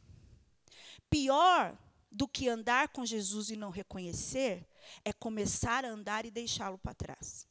Pior 1.08 1.76
do 2.10 2.26
que 2.26 2.48
andar 2.48 2.88
com 2.88 3.04
Jesus 3.04 3.50
e 3.50 3.56
não 3.56 3.70
reconhecer 3.70 4.66
é 5.04 5.12
começar 5.12 5.84
a 5.84 5.88
andar 5.88 6.24
e 6.24 6.30
deixá-lo 6.30 6.78
para 6.78 6.94
trás. 6.94 7.48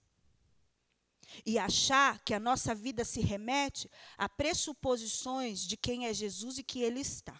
E 1.45 1.59
achar 1.59 2.19
que 2.23 2.33
a 2.33 2.39
nossa 2.39 2.73
vida 2.73 3.05
se 3.05 3.21
remete 3.21 3.89
a 4.17 4.27
pressuposições 4.27 5.61
de 5.61 5.77
quem 5.77 6.07
é 6.07 6.13
Jesus 6.13 6.57
e 6.57 6.63
que 6.63 6.81
ele 6.81 6.99
está. 6.99 7.39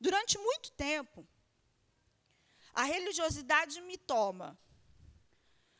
Durante 0.00 0.36
muito 0.38 0.70
tempo, 0.72 1.26
a 2.74 2.84
religiosidade 2.84 3.80
me 3.82 3.96
toma. 3.96 4.58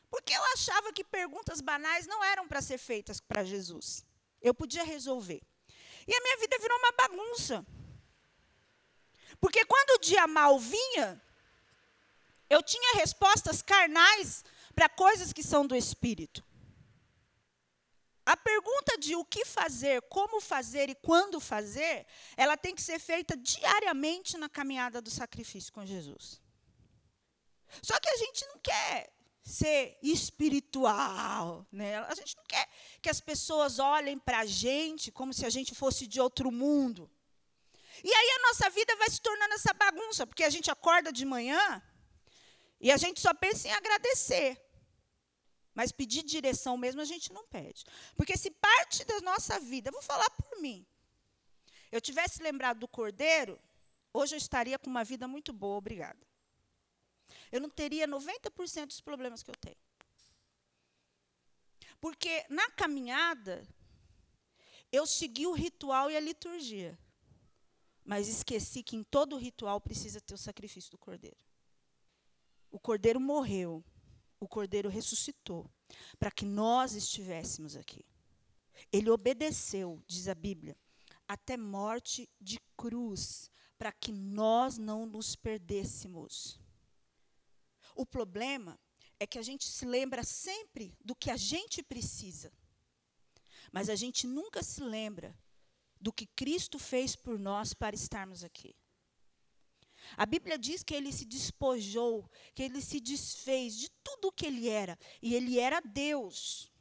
Porque 0.09 0.33
eu 0.33 0.43
achava 0.53 0.93
que 0.93 1.03
perguntas 1.03 1.61
banais 1.61 2.07
não 2.07 2.23
eram 2.23 2.47
para 2.47 2.61
ser 2.61 2.77
feitas 2.77 3.19
para 3.19 3.43
Jesus. 3.43 4.05
Eu 4.41 4.53
podia 4.53 4.83
resolver. 4.83 5.41
E 6.07 6.15
a 6.15 6.21
minha 6.21 6.37
vida 6.37 6.57
virou 6.59 6.77
uma 6.77 6.91
bagunça. 6.93 7.65
Porque 9.39 9.65
quando 9.65 9.91
o 9.91 9.99
dia 9.99 10.25
mal 10.25 10.57
vinha, 10.59 11.21
eu 12.49 12.63
tinha 12.63 12.95
respostas 12.95 13.61
carnais 13.61 14.43
para 14.73 14.87
coisas 14.87 15.33
que 15.33 15.43
são 15.43 15.67
do 15.67 15.75
espírito. 15.75 16.43
A 18.25 18.35
pergunta 18.35 18.97
de 18.97 19.15
o 19.15 19.23
que 19.23 19.45
fazer, 19.45 20.01
como 20.03 20.41
fazer 20.41 20.89
e 20.89 20.95
quando 20.95 21.39
fazer, 21.39 22.05
ela 22.35 22.57
tem 22.57 22.75
que 22.75 22.81
ser 22.81 22.99
feita 22.99 23.37
diariamente 23.37 24.37
na 24.37 24.49
caminhada 24.49 25.01
do 25.01 25.09
sacrifício 25.09 25.71
com 25.71 25.85
Jesus. 25.85 26.41
Só 27.81 27.97
que 27.99 28.09
a 28.09 28.17
gente 28.17 28.45
não 28.47 28.59
quer 28.59 29.13
ser 29.47 29.97
espiritual, 30.03 31.65
né? 31.71 31.97
A 31.99 32.13
gente 32.13 32.35
não 32.35 32.43
quer 32.43 32.67
que 33.01 33.09
as 33.09 33.21
pessoas 33.21 33.79
olhem 33.79 34.19
para 34.19 34.39
a 34.39 34.45
gente 34.45 35.09
como 35.09 35.33
se 35.33 35.45
a 35.45 35.49
gente 35.49 35.73
fosse 35.73 36.05
de 36.05 36.19
outro 36.19 36.51
mundo. 36.51 37.09
E 38.03 38.13
aí 38.13 38.29
a 38.31 38.47
nossa 38.47 38.69
vida 38.69 38.93
vai 38.97 39.09
se 39.09 39.21
tornando 39.21 39.53
essa 39.53 39.73
bagunça, 39.73 40.27
porque 40.27 40.43
a 40.43 40.49
gente 40.49 40.69
acorda 40.69 41.13
de 41.13 41.23
manhã 41.23 41.81
e 42.81 42.91
a 42.91 42.97
gente 42.97 43.21
só 43.21 43.33
pensa 43.33 43.69
em 43.69 43.71
agradecer. 43.71 44.61
Mas 45.73 45.93
pedir 45.93 46.23
direção 46.23 46.75
mesmo 46.75 46.99
a 46.99 47.05
gente 47.05 47.31
não 47.31 47.47
pede. 47.47 47.85
Porque 48.17 48.35
se 48.35 48.51
parte 48.51 49.05
da 49.05 49.21
nossa 49.21 49.61
vida, 49.61 49.91
vou 49.91 50.01
falar 50.01 50.29
por 50.31 50.59
mim, 50.59 50.85
eu 51.89 52.01
tivesse 52.01 52.43
lembrado 52.43 52.79
do 52.79 52.87
cordeiro, 52.87 53.57
hoje 54.13 54.35
eu 54.35 54.37
estaria 54.37 54.77
com 54.77 54.89
uma 54.89 55.05
vida 55.05 55.25
muito 55.25 55.53
boa, 55.53 55.77
obrigada. 55.77 56.19
Eu 57.51 57.61
não 57.61 57.69
teria 57.69 58.07
90% 58.07 58.87
dos 58.87 59.01
problemas 59.01 59.43
que 59.43 59.49
eu 59.49 59.55
tenho. 59.55 59.77
Porque 61.99 62.45
na 62.49 62.69
caminhada, 62.71 63.67
eu 64.91 65.05
segui 65.07 65.47
o 65.47 65.53
ritual 65.53 66.11
e 66.11 66.17
a 66.17 66.19
liturgia 66.19 66.97
mas 68.07 68.29
esqueci 68.29 68.81
que 68.81 68.95
em 68.95 69.03
todo 69.03 69.35
ritual 69.35 69.81
precisa 69.81 70.21
ter 70.21 70.33
o 70.33 70.37
sacrifício 70.37 70.89
do 70.89 70.97
cordeiro. 70.97 71.35
O 72.71 72.79
cordeiro 72.79 73.19
morreu, 73.19 73.83
o 74.39 74.47
cordeiro 74.47 74.87
ressuscitou, 74.87 75.69
para 76.17 76.31
que 76.31 76.45
nós 76.45 76.93
estivéssemos 76.93 77.75
aqui. 77.75 78.05
Ele 78.93 79.09
obedeceu, 79.09 80.01
diz 80.07 80.29
a 80.29 80.33
Bíblia, 80.33 80.77
até 81.27 81.57
morte 81.57 82.29
de 82.39 82.61
cruz, 82.77 83.51
para 83.77 83.91
que 83.91 84.13
nós 84.13 84.77
não 84.77 85.05
nos 85.05 85.35
perdêssemos. 85.35 86.57
O 87.97 88.05
problema 88.05 88.79
é 89.19 89.25
que 89.25 89.39
a 89.39 89.41
gente 89.41 89.65
se 89.65 89.83
lembra 89.83 90.23
sempre 90.23 90.95
do 91.03 91.15
que 91.15 91.31
a 91.31 91.35
gente 91.35 91.81
precisa, 91.81 92.53
mas 93.71 93.89
a 93.89 93.95
gente 93.95 94.27
nunca 94.27 94.61
se 94.61 94.81
lembra 94.83 95.35
do 95.99 96.13
que 96.13 96.27
Cristo 96.27 96.77
fez 96.77 97.15
por 97.15 97.39
nós 97.39 97.73
para 97.73 97.95
estarmos 97.95 98.43
aqui. 98.43 98.75
A 100.15 100.27
Bíblia 100.27 100.59
diz 100.59 100.83
que 100.83 100.93
ele 100.93 101.11
se 101.11 101.25
despojou, 101.25 102.29
que 102.53 102.61
ele 102.61 102.81
se 102.81 102.99
desfez 102.99 103.75
de 103.75 103.89
tudo 104.03 104.27
o 104.27 104.31
que 104.31 104.45
ele 104.45 104.69
era, 104.69 104.95
e 105.19 105.33
ele 105.33 105.59
era 105.59 105.81
Deus, 105.81 106.71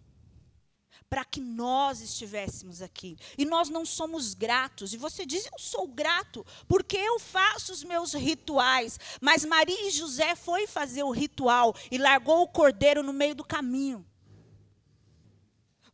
para 1.08 1.24
que 1.24 1.40
nós 1.40 2.00
estivéssemos 2.00 2.82
aqui. 2.82 3.16
E 3.38 3.44
nós 3.44 3.68
não 3.68 3.84
somos 3.84 4.34
gratos. 4.34 4.92
E 4.92 4.96
você 4.96 5.24
diz: 5.24 5.46
Eu 5.46 5.58
sou 5.58 5.86
grato, 5.86 6.44
porque 6.68 6.96
eu 6.96 7.18
faço 7.18 7.72
os 7.72 7.84
meus 7.84 8.12
rituais. 8.12 8.98
Mas 9.20 9.44
Maria 9.44 9.88
e 9.88 9.90
José 9.90 10.34
foi 10.34 10.66
fazer 10.66 11.02
o 11.02 11.10
ritual 11.10 11.74
e 11.90 11.98
largou 11.98 12.42
o 12.42 12.48
cordeiro 12.48 13.02
no 13.02 13.12
meio 13.12 13.34
do 13.34 13.44
caminho. 13.44 14.06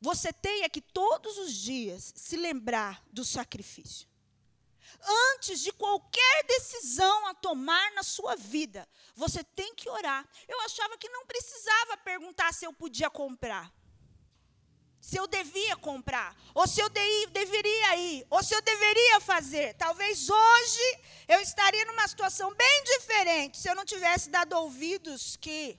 Você 0.00 0.32
tem 0.32 0.64
é 0.64 0.68
que 0.68 0.80
todos 0.80 1.38
os 1.38 1.54
dias 1.54 2.12
se 2.16 2.36
lembrar 2.36 3.04
do 3.12 3.24
sacrifício. 3.24 4.08
Antes 5.34 5.60
de 5.60 5.72
qualquer 5.72 6.44
decisão 6.46 7.26
a 7.28 7.34
tomar 7.34 7.92
na 7.92 8.02
sua 8.02 8.36
vida, 8.36 8.88
você 9.14 9.42
tem 9.42 9.74
que 9.74 9.88
orar. 9.88 10.28
Eu 10.48 10.60
achava 10.62 10.98
que 10.98 11.08
não 11.08 11.26
precisava 11.26 11.96
perguntar 11.98 12.52
se 12.52 12.64
eu 12.64 12.72
podia 12.72 13.10
comprar. 13.10 13.72
Se 15.02 15.18
eu 15.18 15.26
devia 15.26 15.76
comprar, 15.76 16.32
ou 16.54 16.64
se 16.64 16.80
eu 16.80 16.88
de, 16.88 17.26
deveria 17.32 17.96
ir, 17.96 18.24
ou 18.30 18.40
se 18.40 18.54
eu 18.54 18.62
deveria 18.62 19.18
fazer. 19.20 19.74
Talvez 19.74 20.30
hoje 20.30 20.98
eu 21.26 21.40
estaria 21.40 21.84
numa 21.86 22.06
situação 22.06 22.54
bem 22.54 22.84
diferente 22.84 23.58
se 23.58 23.68
eu 23.68 23.74
não 23.74 23.84
tivesse 23.84 24.30
dado 24.30 24.52
ouvidos 24.52 25.34
que 25.34 25.76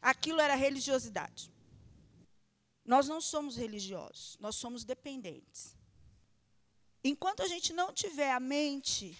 aquilo 0.00 0.40
era 0.40 0.54
religiosidade. 0.54 1.52
Nós 2.82 3.06
não 3.06 3.20
somos 3.20 3.56
religiosos, 3.56 4.38
nós 4.40 4.56
somos 4.56 4.84
dependentes. 4.84 5.76
Enquanto 7.04 7.42
a 7.42 7.46
gente 7.46 7.74
não 7.74 7.92
tiver 7.92 8.32
a 8.32 8.40
mente 8.40 9.14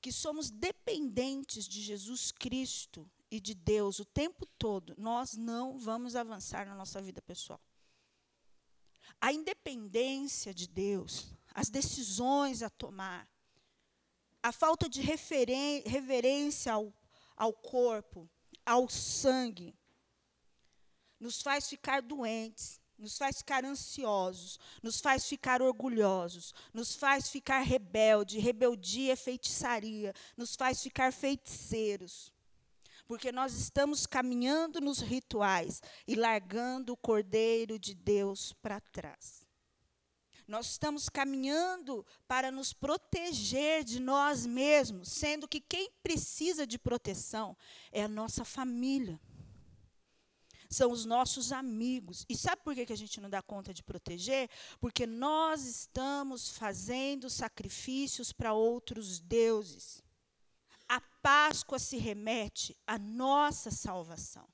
que 0.00 0.10
somos 0.10 0.50
dependentes 0.50 1.68
de 1.68 1.80
Jesus 1.80 2.32
Cristo 2.32 3.08
e 3.30 3.38
de 3.38 3.54
Deus 3.54 4.00
o 4.00 4.04
tempo 4.04 4.44
todo, 4.58 4.96
nós 4.98 5.36
não 5.36 5.78
vamos 5.78 6.16
avançar 6.16 6.66
na 6.66 6.74
nossa 6.74 7.00
vida 7.00 7.22
pessoal. 7.22 7.60
A 9.24 9.32
independência 9.32 10.52
de 10.52 10.68
Deus, 10.68 11.28
as 11.54 11.70
decisões 11.70 12.62
a 12.62 12.68
tomar, 12.68 13.26
a 14.42 14.52
falta 14.52 14.86
de 14.86 15.00
reverência 15.00 16.74
ao, 16.74 16.92
ao 17.34 17.50
corpo, 17.50 18.28
ao 18.66 18.86
sangue, 18.86 19.74
nos 21.18 21.40
faz 21.40 21.70
ficar 21.70 22.02
doentes, 22.02 22.78
nos 22.98 23.16
faz 23.16 23.38
ficar 23.38 23.64
ansiosos, 23.64 24.58
nos 24.82 25.00
faz 25.00 25.26
ficar 25.26 25.62
orgulhosos, 25.62 26.52
nos 26.74 26.94
faz 26.94 27.30
ficar 27.30 27.60
rebelde. 27.60 28.38
Rebeldia 28.38 29.14
é 29.14 29.16
feitiçaria, 29.16 30.12
nos 30.36 30.54
faz 30.54 30.82
ficar 30.82 31.10
feiticeiros. 31.14 32.30
Porque 33.06 33.30
nós 33.30 33.54
estamos 33.54 34.06
caminhando 34.06 34.80
nos 34.80 35.00
rituais 35.00 35.82
e 36.06 36.14
largando 36.14 36.92
o 36.92 36.96
Cordeiro 36.96 37.78
de 37.78 37.94
Deus 37.94 38.52
para 38.62 38.80
trás. 38.80 39.46
Nós 40.46 40.72
estamos 40.72 41.08
caminhando 41.08 42.04
para 42.28 42.50
nos 42.50 42.72
proteger 42.72 43.82
de 43.82 43.98
nós 43.98 44.44
mesmos, 44.44 45.08
sendo 45.08 45.48
que 45.48 45.60
quem 45.60 45.90
precisa 46.02 46.66
de 46.66 46.78
proteção 46.78 47.56
é 47.90 48.04
a 48.04 48.08
nossa 48.08 48.44
família 48.44 49.18
são 50.74 50.90
os 50.90 51.04
nossos 51.04 51.52
amigos. 51.52 52.26
E 52.28 52.36
sabe 52.36 52.62
por 52.62 52.74
que 52.74 52.92
a 52.92 52.96
gente 52.96 53.20
não 53.20 53.30
dá 53.30 53.40
conta 53.40 53.72
de 53.72 53.82
proteger? 53.82 54.50
Porque 54.80 55.06
nós 55.06 55.64
estamos 55.64 56.50
fazendo 56.50 57.30
sacrifícios 57.30 58.32
para 58.32 58.52
outros 58.52 59.20
deuses. 59.20 60.03
Páscoa 61.24 61.78
se 61.78 61.96
remete 61.96 62.76
à 62.86 62.98
nossa 62.98 63.70
salvação. 63.70 64.46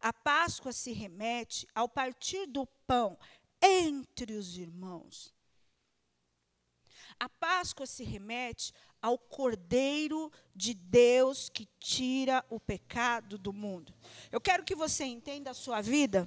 A 0.00 0.10
Páscoa 0.10 0.72
se 0.72 0.90
remete 0.90 1.68
ao 1.74 1.86
partir 1.86 2.46
do 2.46 2.64
pão 2.86 3.18
entre 3.60 4.32
os 4.32 4.56
irmãos. 4.56 5.34
A 7.20 7.28
Páscoa 7.28 7.84
se 7.84 8.04
remete 8.04 8.72
ao 9.02 9.18
Cordeiro 9.18 10.32
de 10.56 10.72
Deus 10.72 11.50
que 11.50 11.68
tira 11.78 12.42
o 12.48 12.58
pecado 12.58 13.36
do 13.36 13.52
mundo. 13.52 13.94
Eu 14.30 14.40
quero 14.40 14.64
que 14.64 14.74
você 14.74 15.04
entenda 15.04 15.50
a 15.50 15.54
sua 15.54 15.82
vida 15.82 16.26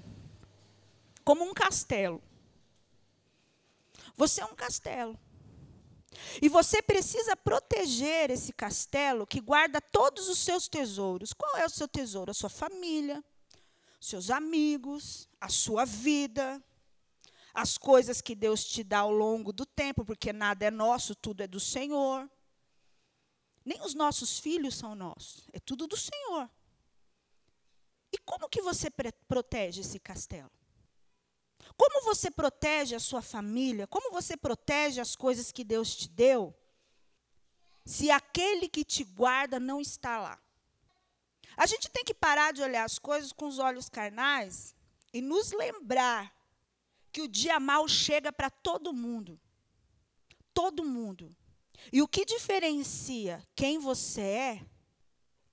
como 1.24 1.44
um 1.44 1.56
castelo. 1.56 2.22
Você 4.16 4.42
é 4.42 4.46
um 4.46 4.54
castelo. 4.54 5.20
E 6.42 6.50
você 6.50 6.82
precisa 6.82 7.36
proteger 7.36 8.30
esse 8.30 8.54
castelo 8.54 9.28
que 9.28 9.40
guarda 9.40 9.80
todos 9.82 10.28
os 10.30 10.40
seus 10.40 10.68
tesouros. 10.68 11.34
Qual 11.34 11.58
é 11.58 11.66
o 11.66 11.70
seu 11.70 11.88
tesouro? 11.88 12.32
A 12.32 12.34
sua 12.34 12.50
família, 12.50 13.24
seus 14.00 14.30
amigos, 14.30 15.28
a 15.40 15.50
sua 15.50 15.86
vida, 15.86 16.64
as 17.54 17.78
coisas 17.78 18.22
que 18.22 18.36
Deus 18.36 18.64
te 18.66 18.84
dá 18.84 19.00
ao 19.00 19.12
longo 19.12 19.54
do 19.54 19.66
tempo, 19.66 20.04
porque 20.04 20.34
nada 20.34 20.66
é 20.66 20.72
nosso, 20.72 21.16
tudo 21.16 21.42
é 21.42 21.48
do 21.48 21.60
Senhor. 21.60 22.30
Nem 23.64 23.82
os 23.82 23.94
nossos 23.94 24.40
filhos 24.40 24.76
são 24.76 24.94
nossos, 24.94 25.48
é 25.54 25.60
tudo 25.60 25.88
do 25.88 25.98
Senhor. 25.98 26.50
E 28.12 28.18
como 28.20 28.50
que 28.50 28.62
você 28.62 28.90
protege 29.28 29.82
esse 29.82 30.00
castelo? 30.00 30.52
Como 31.78 32.04
você 32.04 32.32
protege 32.32 32.96
a 32.96 33.00
sua 33.00 33.22
família? 33.22 33.88
Como 33.88 34.12
você 34.12 34.38
protege 34.38 35.02
as 35.02 35.16
coisas 35.16 35.52
que 35.52 35.64
Deus 35.64 35.96
te 35.96 36.10
deu? 36.10 36.56
Se 37.86 38.10
aquele 38.10 38.68
que 38.70 38.84
te 38.84 39.04
guarda 39.04 39.60
não 39.60 39.82
está 39.82 40.18
lá. 40.20 40.40
A 41.58 41.66
gente 41.66 41.90
tem 41.90 42.04
que 42.04 42.14
parar 42.14 42.52
de 42.52 42.62
olhar 42.62 42.84
as 42.84 43.00
coisas 43.00 43.32
com 43.32 43.48
os 43.48 43.60
olhos 43.60 43.90
carnais 43.90 44.76
e 45.14 45.22
nos 45.22 45.52
lembrar 45.52 46.34
que 47.12 47.22
o 47.22 47.28
dia 47.28 47.60
mal 47.60 47.88
chega 47.88 48.32
para 48.32 48.50
todo 48.50 48.94
mundo. 48.94 49.40
Todo 50.54 50.84
mundo. 50.84 51.36
E 51.92 52.02
o 52.02 52.08
que 52.08 52.26
diferencia 52.26 53.42
quem 53.56 53.78
você 53.78 54.22
é, 54.22 54.66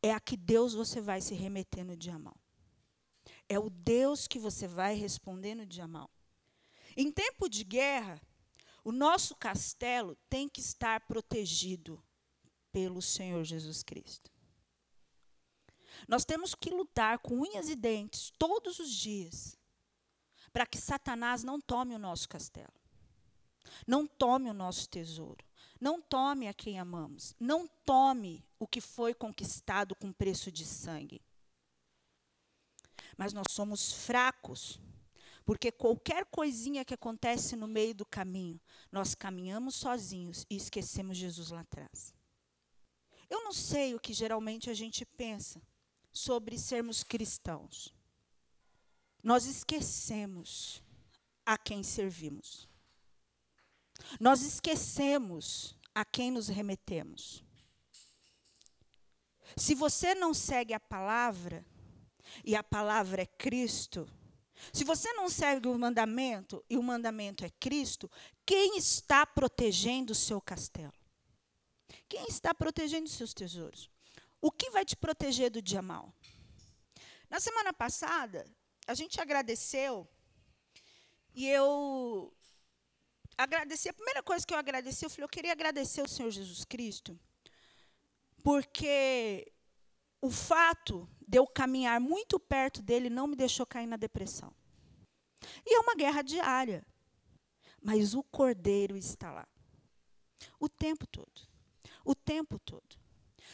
é 0.03 0.13
a 0.13 0.21
que 0.21 0.37
Deus 0.37 0.75
você 0.75 1.01
vai 1.01 1.21
se 1.21 1.35
remeter 1.35 1.85
no 1.85 1.97
dia 1.97 2.19
mal. 2.19 2.42
É 3.53 3.59
o 3.59 3.69
Deus 3.69 4.27
que 4.27 4.39
você 4.39 4.67
vai 4.67 4.95
responder 4.95 5.55
no 5.55 5.67
dia 5.67 5.87
mal. 5.87 6.11
Em 6.97 7.13
tempo 7.13 7.51
de 7.51 7.63
guerra, 7.63 8.19
o 8.83 8.91
nosso 8.91 9.37
castelo 9.37 10.17
tem 10.31 10.49
que 10.49 10.61
estar 10.61 11.07
protegido 11.07 12.03
pelo 12.73 13.03
Senhor 13.03 13.45
Jesus 13.45 13.83
Cristo. 13.83 14.33
Nós 16.09 16.25
temos 16.25 16.55
que 16.55 16.71
lutar 16.71 17.19
com 17.19 17.41
unhas 17.43 17.69
e 17.69 17.77
dentes 17.77 18.33
todos 18.39 18.79
os 18.79 18.91
dias 18.91 19.55
para 20.51 20.65
que 20.65 20.79
Satanás 20.79 21.45
não 21.45 21.61
tome 21.61 21.95
o 21.95 21.99
nosso 21.99 22.27
castelo, 22.31 22.73
não 23.87 24.07
tome 24.07 24.49
o 24.49 24.55
nosso 24.55 24.89
tesouro. 24.89 25.45
Não 25.81 26.01
tome 26.01 26.47
a 26.47 26.55
quem 26.55 26.79
amamos. 26.79 27.35
Não 27.41 27.67
tome 27.85 28.47
o 28.57 28.69
que 28.69 28.81
foi 28.81 29.13
conquistado 29.13 29.97
com 29.97 30.13
preço 30.13 30.53
de 30.53 30.65
sangue. 30.65 31.21
Mas 33.17 33.33
nós 33.33 33.47
somos 33.51 33.93
fracos, 33.93 34.81
porque 35.45 35.73
qualquer 35.73 36.25
coisinha 36.27 36.85
que 36.85 36.95
acontece 36.95 37.57
no 37.57 37.67
meio 37.67 37.95
do 37.95 38.07
caminho, 38.07 38.61
nós 38.91 39.15
caminhamos 39.15 39.75
sozinhos 39.75 40.47
e 40.49 40.57
esquecemos 40.57 41.17
Jesus 41.17 41.51
lá 41.51 41.61
atrás. 41.61 42.15
Eu 43.29 43.43
não 43.45 43.53
sei 43.53 43.95
o 43.95 44.01
que 44.01 44.13
geralmente 44.13 44.71
a 44.71 44.75
gente 44.75 45.05
pensa 45.05 45.61
sobre 46.13 46.59
sermos 46.59 47.03
cristãos. 47.03 47.95
Nós 49.23 49.47
esquecemos 49.47 50.83
a 51.47 51.57
quem 51.57 51.83
servimos. 51.83 52.69
Nós 54.21 54.43
esquecemos 54.43 55.77
a 55.95 56.05
quem 56.05 56.31
nos 56.31 56.49
remetemos. 56.49 57.45
Se 59.57 59.75
você 59.75 60.15
não 60.15 60.33
segue 60.33 60.75
a 60.75 60.81
palavra, 60.81 61.65
e 62.45 62.55
a 62.57 62.63
palavra 62.63 63.23
é 63.23 63.27
Cristo, 63.27 64.09
se 64.73 64.85
você 64.85 65.13
não 65.15 65.29
segue 65.29 65.69
o 65.69 65.79
mandamento, 65.79 66.65
e 66.69 66.77
o 66.77 66.83
mandamento 66.83 67.45
é 67.45 67.51
Cristo, 67.51 68.11
quem 68.45 68.77
está 68.77 69.27
protegendo 69.27 70.13
o 70.13 70.17
seu 70.17 70.41
castelo? 70.41 70.93
Quem 72.09 72.27
está 72.27 72.55
protegendo 72.55 73.07
os 73.07 73.13
seus 73.13 73.35
tesouros? 73.35 73.91
O 74.41 74.51
que 74.51 74.71
vai 74.71 74.85
te 74.85 74.95
proteger 74.95 75.51
do 75.51 75.63
dia 75.63 75.83
mal? 75.83 76.15
Na 77.29 77.41
semana 77.41 77.73
passada, 77.73 78.45
a 78.87 78.95
gente 78.95 79.21
agradeceu 79.21 80.07
e 81.35 81.49
eu 81.49 82.33
agradecer, 83.37 83.89
a 83.89 83.95
primeira 83.95 84.23
coisa 84.23 84.47
que 84.47 84.53
eu 84.53 84.59
agradeci, 84.59 85.05
eu 85.05 85.11
falei, 85.11 85.25
eu 85.25 85.29
queria 85.29 85.53
agradecer 85.53 86.03
o 86.03 86.09
Senhor 86.09 86.31
Jesus 86.31 86.65
Cristo, 86.65 87.19
porque 88.43 89.51
o 90.21 90.31
fato 90.31 91.09
de 91.33 91.39
eu 91.39 91.47
caminhar 91.47 91.99
muito 91.99 92.39
perto 92.39 92.83
dele 92.83 93.09
não 93.09 93.27
me 93.27 93.35
deixou 93.35 93.65
cair 93.65 93.87
na 93.87 93.97
depressão. 93.97 94.55
E 95.65 95.75
é 95.75 95.81
uma 95.81 95.95
guerra 95.95 96.21
diária. 96.21 96.87
Mas 97.81 98.13
o 98.13 98.23
cordeiro 98.23 98.99
está 98.99 99.33
lá. 99.33 99.49
O 100.61 100.69
tempo 100.69 101.07
todo. 101.07 101.41
O 102.05 102.15
tempo 102.15 102.59
todo. 102.59 102.99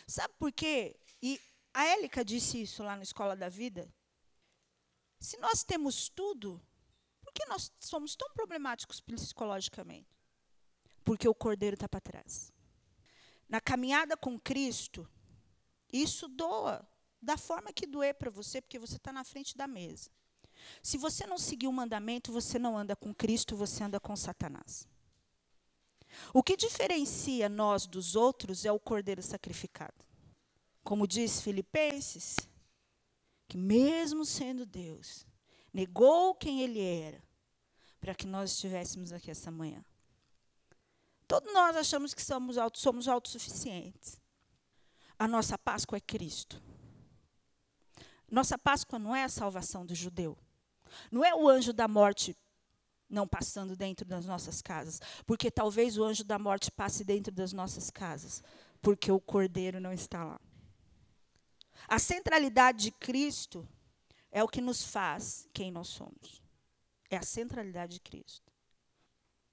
Sabe 0.08 0.34
por 0.40 0.50
quê? 0.50 0.98
E 1.22 1.40
a 1.72 1.84
Élica 1.84 2.24
disse 2.24 2.60
isso 2.60 2.82
lá 2.82 2.96
na 2.96 3.04
Escola 3.04 3.36
da 3.36 3.48
Vida. 3.48 3.88
Se 5.20 5.38
nós 5.38 5.62
temos 5.62 6.08
tudo, 6.08 6.60
por 7.22 7.32
que 7.32 7.46
nós 7.46 7.70
somos 7.78 8.16
tão 8.16 8.28
problemáticos 8.32 9.00
psicologicamente? 9.00 10.18
Porque 11.04 11.28
o 11.28 11.34
cordeiro 11.34 11.74
está 11.74 11.88
para 11.88 12.00
trás. 12.00 12.52
Na 13.48 13.60
caminhada 13.60 14.16
com 14.16 14.36
Cristo, 14.36 15.08
isso 15.92 16.26
doa 16.26 16.84
da 17.20 17.36
forma 17.36 17.72
que 17.72 17.86
doer 17.86 18.14
para 18.14 18.30
você, 18.30 18.60
porque 18.60 18.78
você 18.78 18.96
está 18.96 19.12
na 19.12 19.24
frente 19.24 19.56
da 19.56 19.66
mesa. 19.66 20.10
Se 20.82 20.98
você 20.98 21.26
não 21.26 21.38
seguir 21.38 21.68
o 21.68 21.72
mandamento, 21.72 22.32
você 22.32 22.58
não 22.58 22.76
anda 22.76 22.96
com 22.96 23.14
Cristo, 23.14 23.56
você 23.56 23.84
anda 23.84 24.00
com 24.00 24.16
Satanás. 24.16 24.88
O 26.32 26.42
que 26.42 26.56
diferencia 26.56 27.48
nós 27.48 27.86
dos 27.86 28.16
outros 28.16 28.64
é 28.64 28.72
o 28.72 28.80
cordeiro 28.80 29.22
sacrificado. 29.22 30.04
Como 30.82 31.06
diz 31.06 31.40
Filipenses, 31.40 32.36
que 33.46 33.56
mesmo 33.56 34.24
sendo 34.24 34.64
Deus, 34.64 35.26
negou 35.72 36.34
quem 36.34 36.62
ele 36.62 36.80
era, 36.80 37.22
para 38.00 38.14
que 38.14 38.26
nós 38.26 38.52
estivéssemos 38.52 39.12
aqui 39.12 39.30
essa 39.30 39.50
manhã. 39.50 39.84
Todos 41.26 41.52
nós 41.52 41.76
achamos 41.76 42.14
que 42.14 42.22
somos, 42.22 42.56
auto, 42.56 42.78
somos 42.78 43.06
autossuficientes. 43.06 44.20
A 45.18 45.28
nossa 45.28 45.58
Páscoa 45.58 45.98
é 45.98 46.00
Cristo. 46.00 46.62
Nossa 48.30 48.58
Páscoa 48.58 48.98
não 48.98 49.14
é 49.14 49.24
a 49.24 49.28
salvação 49.28 49.86
do 49.86 49.94
judeu. 49.94 50.36
Não 51.10 51.24
é 51.24 51.34
o 51.34 51.48
anjo 51.48 51.72
da 51.72 51.88
morte 51.88 52.36
não 53.08 53.26
passando 53.26 53.74
dentro 53.74 54.04
das 54.04 54.26
nossas 54.26 54.60
casas. 54.60 55.00
Porque 55.26 55.50
talvez 55.50 55.96
o 55.96 56.04
anjo 56.04 56.24
da 56.24 56.38
morte 56.38 56.70
passe 56.70 57.04
dentro 57.04 57.32
das 57.32 57.52
nossas 57.52 57.90
casas. 57.90 58.42
Porque 58.82 59.10
o 59.10 59.20
cordeiro 59.20 59.80
não 59.80 59.92
está 59.92 60.24
lá. 60.24 60.40
A 61.86 61.98
centralidade 61.98 62.84
de 62.84 62.90
Cristo 62.90 63.66
é 64.30 64.42
o 64.42 64.48
que 64.48 64.60
nos 64.60 64.82
faz 64.82 65.48
quem 65.52 65.70
nós 65.70 65.88
somos. 65.88 66.42
É 67.10 67.16
a 67.16 67.22
centralidade 67.22 67.94
de 67.94 68.00
Cristo. 68.00 68.52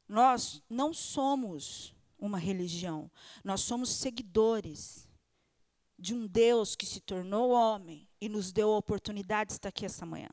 Nós 0.08 0.62
não 0.70 0.94
somos 0.94 1.96
uma 2.18 2.38
religião, 2.38 3.10
nós 3.44 3.62
somos 3.62 3.90
seguidores 3.90 5.08
de 5.98 6.14
um 6.14 6.28
Deus 6.28 6.76
que 6.76 6.86
se 6.86 7.00
tornou 7.00 7.52
homem 7.52 8.05
e 8.19 8.30
nos 8.30 8.51
deu 8.51 8.71
a 8.71 8.78
oportunidade 8.78 9.49
de 9.49 9.54
estar 9.54 9.69
aqui 9.69 9.86
essa 9.86 10.06
manhã. 10.06 10.30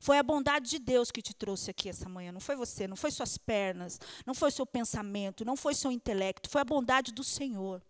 Foi 0.00 0.18
a 0.18 0.22
bondade 0.22 0.70
de 0.70 0.78
Deus 0.78 1.10
que 1.10 1.22
te 1.22 1.34
trouxe 1.34 1.70
aqui 1.70 1.88
essa 1.88 2.08
manhã. 2.08 2.32
Não 2.32 2.40
foi 2.40 2.56
você, 2.56 2.86
não 2.86 2.96
foi 2.96 3.10
suas 3.10 3.36
pernas, 3.36 4.00
não 4.24 4.34
foi 4.34 4.50
seu 4.50 4.64
pensamento, 4.64 5.44
não 5.44 5.56
foi 5.56 5.74
seu 5.74 5.90
intelecto. 5.90 6.48
Foi 6.48 6.60
a 6.60 6.64
bondade 6.64 7.12
do 7.12 7.22
Senhor. 7.22 7.82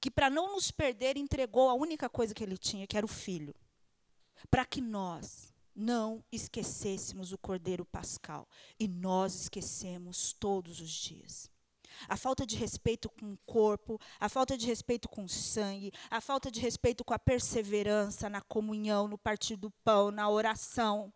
Que, 0.00 0.10
para 0.10 0.30
não 0.30 0.54
nos 0.54 0.70
perder, 0.70 1.16
entregou 1.16 1.68
a 1.68 1.74
única 1.74 2.08
coisa 2.08 2.34
que 2.34 2.42
ele 2.42 2.56
tinha, 2.58 2.86
que 2.86 2.96
era 2.96 3.06
o 3.06 3.08
filho. 3.08 3.54
Para 4.50 4.64
que 4.64 4.80
nós 4.80 5.52
não 5.74 6.24
esquecêssemos 6.30 7.32
o 7.32 7.38
Cordeiro 7.38 7.84
Pascal. 7.84 8.48
E 8.78 8.88
nós 8.88 9.42
esquecemos 9.42 10.32
todos 10.32 10.80
os 10.80 10.90
dias 10.90 11.50
a 12.06 12.16
falta 12.16 12.46
de 12.46 12.56
respeito 12.56 13.08
com 13.08 13.32
o 13.32 13.38
corpo, 13.46 14.00
a 14.20 14.28
falta 14.28 14.56
de 14.56 14.66
respeito 14.66 15.08
com 15.08 15.24
o 15.24 15.28
sangue, 15.28 15.92
a 16.10 16.20
falta 16.20 16.50
de 16.50 16.60
respeito 16.60 17.04
com 17.04 17.14
a 17.14 17.18
perseverança 17.18 18.28
na 18.28 18.40
comunhão, 18.40 19.08
no 19.08 19.18
partir 19.18 19.56
do 19.56 19.70
pão, 19.70 20.10
na 20.10 20.28
oração. 20.28 21.12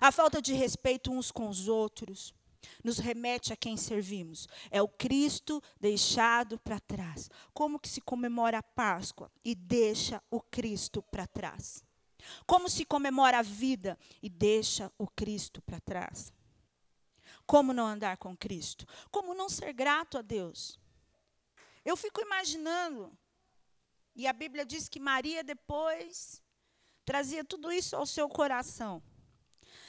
A 0.00 0.10
falta 0.10 0.40
de 0.40 0.52
respeito 0.54 1.12
uns 1.12 1.30
com 1.30 1.48
os 1.48 1.68
outros 1.68 2.34
nos 2.82 2.98
remete 2.98 3.52
a 3.52 3.56
quem 3.56 3.76
servimos. 3.76 4.48
É 4.70 4.80
o 4.80 4.88
Cristo 4.88 5.62
deixado 5.80 6.58
para 6.58 6.80
trás. 6.80 7.30
Como 7.52 7.78
que 7.78 7.88
se 7.88 8.00
comemora 8.00 8.58
a 8.58 8.62
Páscoa 8.62 9.30
e 9.44 9.54
deixa 9.54 10.22
o 10.30 10.40
Cristo 10.40 11.02
para 11.02 11.26
trás? 11.26 11.84
Como 12.46 12.70
se 12.70 12.84
comemora 12.84 13.38
a 13.38 13.42
vida 13.42 13.98
e 14.22 14.28
deixa 14.28 14.90
o 14.98 15.06
Cristo 15.06 15.60
para 15.62 15.80
trás? 15.80 16.32
Como 17.46 17.72
não 17.72 17.86
andar 17.86 18.16
com 18.16 18.36
Cristo? 18.36 18.86
Como 19.10 19.34
não 19.34 19.48
ser 19.48 19.72
grato 19.72 20.18
a 20.18 20.22
Deus? 20.22 20.78
Eu 21.84 21.96
fico 21.96 22.20
imaginando, 22.20 23.16
e 24.14 24.26
a 24.26 24.32
Bíblia 24.32 24.64
diz 24.64 24.88
que 24.88 24.98
Maria 24.98 25.44
depois 25.44 26.42
trazia 27.04 27.44
tudo 27.44 27.70
isso 27.70 27.94
ao 27.94 28.06
seu 28.06 28.28
coração. 28.28 29.02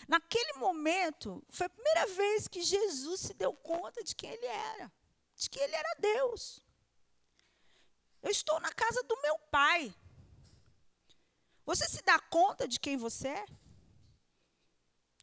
Naquele 0.07 0.53
momento, 0.53 1.43
foi 1.49 1.67
a 1.67 1.69
primeira 1.69 2.05
vez 2.07 2.47
que 2.47 2.61
Jesus 2.61 3.21
se 3.21 3.33
deu 3.33 3.53
conta 3.53 4.03
de 4.03 4.15
quem 4.15 4.29
ele 4.29 4.45
era, 4.45 4.91
de 5.35 5.49
que 5.49 5.59
ele 5.59 5.75
era 5.75 5.95
Deus. 5.99 6.61
Eu 8.21 8.29
estou 8.29 8.59
na 8.59 8.71
casa 8.71 9.01
do 9.03 9.21
meu 9.21 9.37
pai. 9.51 9.95
Você 11.65 11.87
se 11.87 12.01
dá 12.03 12.19
conta 12.19 12.67
de 12.67 12.79
quem 12.79 12.97
você 12.97 13.29
é? 13.29 13.45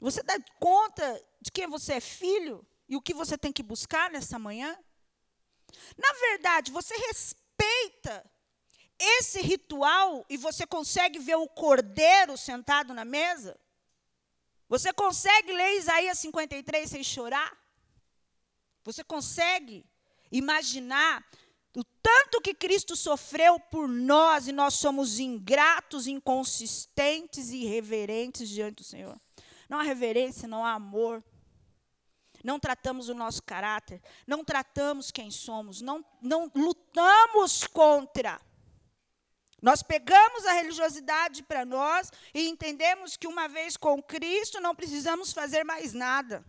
Você 0.01 0.23
dá 0.23 0.35
conta 0.59 1.25
de 1.43 1.51
quem 1.51 1.67
você 1.67 1.95
é 1.95 2.01
filho 2.01 2.65
e 2.89 2.97
o 2.97 3.03
que 3.03 3.13
você 3.13 3.37
tem 3.37 3.53
que 3.53 3.63
buscar 3.63 4.11
nessa 4.11 4.39
manhã? 4.39 4.79
Na 5.99 6.13
verdade, 6.13 6.71
você 6.71 6.95
respeita 6.97 8.31
esse 8.99 9.41
ritual 9.41 10.25
e 10.29 10.37
você 10.37 10.65
consegue 10.65 11.19
ver 11.19 11.35
o 11.35 11.49
cordeiro 11.49 12.37
sentado 12.37 12.95
na 12.95 13.05
mesa? 13.05 13.59
Você 14.69 14.93
consegue 14.93 15.53
ler 15.53 15.79
Isaías 15.79 16.19
53 16.21 16.89
sem 16.89 17.03
chorar? 17.03 17.53
Você 18.85 19.03
consegue 19.03 19.85
imaginar 20.31 21.27
o 21.75 21.83
tanto 21.83 22.41
que 22.41 22.55
Cristo 22.55 22.95
sofreu 22.95 23.59
por 23.59 23.89
nós 23.89 24.47
e 24.47 24.53
nós 24.53 24.75
somos 24.75 25.19
ingratos, 25.19 26.07
inconsistentes 26.07 27.51
e 27.51 27.65
irreverentes 27.65 28.49
diante 28.49 28.77
do 28.77 28.85
Senhor? 28.85 29.21
não 29.73 29.81
há 29.81 29.83
reverência, 29.83 30.47
não 30.47 30.67
há 30.67 30.75
amor. 30.75 31.25
Não 32.43 32.59
tratamos 32.59 33.09
o 33.09 33.15
nosso 33.15 33.43
caráter, 33.43 34.03
não 34.27 34.45
tratamos 34.45 35.11
quem 35.11 35.31
somos, 35.31 35.81
não, 35.81 36.05
não 36.21 36.51
lutamos 36.55 37.67
contra. 37.67 38.41
Nós 39.61 39.83
pegamos 39.83 40.45
a 40.45 40.53
religiosidade 40.55 41.43
para 41.45 41.65
nós 41.65 42.11
e 42.35 42.49
entendemos 42.49 43.17
que 43.17 43.29
uma 43.29 43.47
vez 43.47 43.77
com 43.77 44.03
Cristo 44.03 44.61
não 44.61 44.75
precisamos 44.75 45.33
fazer 45.33 45.63
mais 45.63 45.93
nada. 45.93 46.45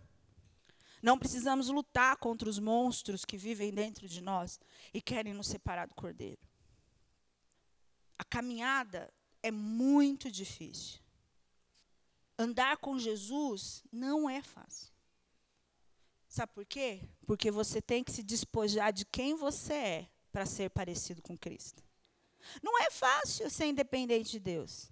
Não 1.00 1.18
precisamos 1.18 1.68
lutar 1.68 2.16
contra 2.16 2.48
os 2.48 2.58
monstros 2.58 3.24
que 3.24 3.36
vivem 3.36 3.72
dentro 3.72 4.08
de 4.08 4.20
nós 4.20 4.58
e 4.92 5.00
querem 5.00 5.34
nos 5.34 5.48
separar 5.48 5.86
do 5.86 5.94
Cordeiro. 5.94 6.40
A 8.18 8.24
caminhada 8.24 9.12
é 9.42 9.50
muito 9.50 10.30
difícil 10.30 11.04
andar 12.38 12.76
com 12.78 12.98
Jesus 12.98 13.82
não 13.92 14.28
é 14.28 14.42
fácil. 14.42 14.93
Sabe 16.34 16.52
por 16.52 16.66
quê? 16.66 17.00
Porque 17.28 17.48
você 17.48 17.80
tem 17.80 18.02
que 18.02 18.10
se 18.10 18.20
despojar 18.20 18.92
de 18.92 19.04
quem 19.04 19.36
você 19.36 19.72
é 19.72 20.08
para 20.32 20.44
ser 20.44 20.68
parecido 20.68 21.22
com 21.22 21.38
Cristo. 21.38 21.80
Não 22.60 22.76
é 22.82 22.90
fácil 22.90 23.48
ser 23.48 23.66
independente 23.66 24.32
de 24.32 24.40
Deus. 24.40 24.90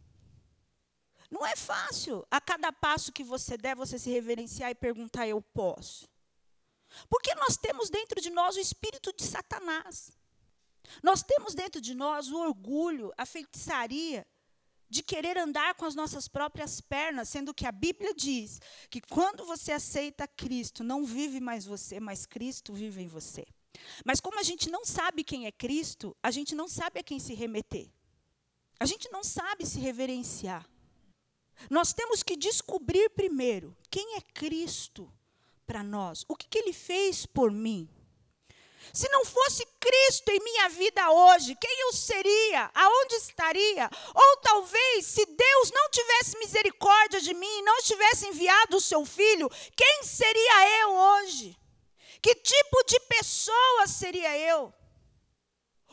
Não 1.28 1.44
é 1.44 1.56
fácil 1.56 2.24
a 2.30 2.40
cada 2.40 2.70
passo 2.72 3.10
que 3.10 3.24
você 3.24 3.56
der, 3.56 3.74
você 3.74 3.98
se 3.98 4.08
reverenciar 4.08 4.70
e 4.70 4.74
perguntar: 4.76 5.26
eu 5.26 5.42
posso. 5.42 6.08
Porque 7.10 7.34
nós 7.34 7.56
temos 7.56 7.90
dentro 7.90 8.20
de 8.20 8.30
nós 8.30 8.54
o 8.54 8.60
espírito 8.60 9.12
de 9.12 9.24
Satanás. 9.24 10.16
Nós 11.02 11.24
temos 11.24 11.56
dentro 11.56 11.80
de 11.80 11.92
nós 11.92 12.30
o 12.30 12.38
orgulho, 12.38 13.12
a 13.18 13.26
feitiçaria, 13.26 14.24
de 14.92 15.02
querer 15.02 15.38
andar 15.38 15.74
com 15.74 15.86
as 15.86 15.94
nossas 15.94 16.28
próprias 16.28 16.78
pernas, 16.78 17.26
sendo 17.30 17.54
que 17.54 17.66
a 17.66 17.72
Bíblia 17.72 18.12
diz 18.14 18.60
que 18.90 19.00
quando 19.00 19.42
você 19.46 19.72
aceita 19.72 20.28
Cristo, 20.28 20.84
não 20.84 21.02
vive 21.02 21.40
mais 21.40 21.64
você, 21.64 21.98
mas 21.98 22.26
Cristo 22.26 22.74
vive 22.74 23.00
em 23.00 23.08
você. 23.08 23.46
Mas 24.04 24.20
como 24.20 24.38
a 24.38 24.42
gente 24.42 24.68
não 24.68 24.84
sabe 24.84 25.24
quem 25.24 25.46
é 25.46 25.50
Cristo, 25.50 26.14
a 26.22 26.30
gente 26.30 26.54
não 26.54 26.68
sabe 26.68 27.00
a 27.00 27.02
quem 27.02 27.18
se 27.18 27.32
remeter. 27.32 27.88
A 28.78 28.84
gente 28.84 29.10
não 29.10 29.24
sabe 29.24 29.64
se 29.64 29.80
reverenciar. 29.80 30.68
Nós 31.70 31.94
temos 31.94 32.22
que 32.22 32.36
descobrir 32.36 33.08
primeiro 33.10 33.74
quem 33.90 34.16
é 34.16 34.20
Cristo 34.20 35.10
para 35.66 35.82
nós, 35.82 36.22
o 36.28 36.36
que, 36.36 36.46
que 36.46 36.58
ele 36.58 36.74
fez 36.74 37.24
por 37.24 37.50
mim. 37.50 37.88
Se 38.92 39.08
não 39.08 39.24
fosse 39.24 39.66
Cristo 39.80 40.30
em 40.30 40.40
minha 40.40 40.68
vida 40.68 41.10
hoje, 41.10 41.56
quem 41.56 41.80
eu 41.80 41.92
seria? 41.92 42.70
Aonde 42.74 43.14
estaria? 43.16 43.90
Ou 44.14 44.36
talvez, 44.38 45.06
se 45.06 45.24
Deus 45.26 45.70
não 45.70 45.90
tivesse 45.90 46.38
misericórdia 46.38 47.20
de 47.20 47.34
mim, 47.34 47.62
não 47.62 47.82
tivesse 47.82 48.26
enviado 48.28 48.76
o 48.76 48.80
seu 48.80 49.04
filho, 49.04 49.50
quem 49.76 50.02
seria 50.02 50.80
eu 50.82 50.90
hoje? 50.90 51.56
Que 52.20 52.34
tipo 52.34 52.84
de 52.84 53.00
pessoa 53.00 53.86
seria 53.86 54.38
eu? 54.38 54.72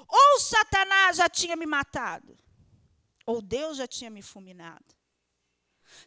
Ou 0.08 0.40
Satanás 0.40 1.18
já 1.18 1.30
tinha 1.30 1.56
me 1.56 1.66
matado, 1.66 2.38
ou 3.26 3.42
Deus 3.42 3.78
já 3.78 3.88
tinha 3.88 4.10
me 4.10 4.22
fulminado. 4.22 4.86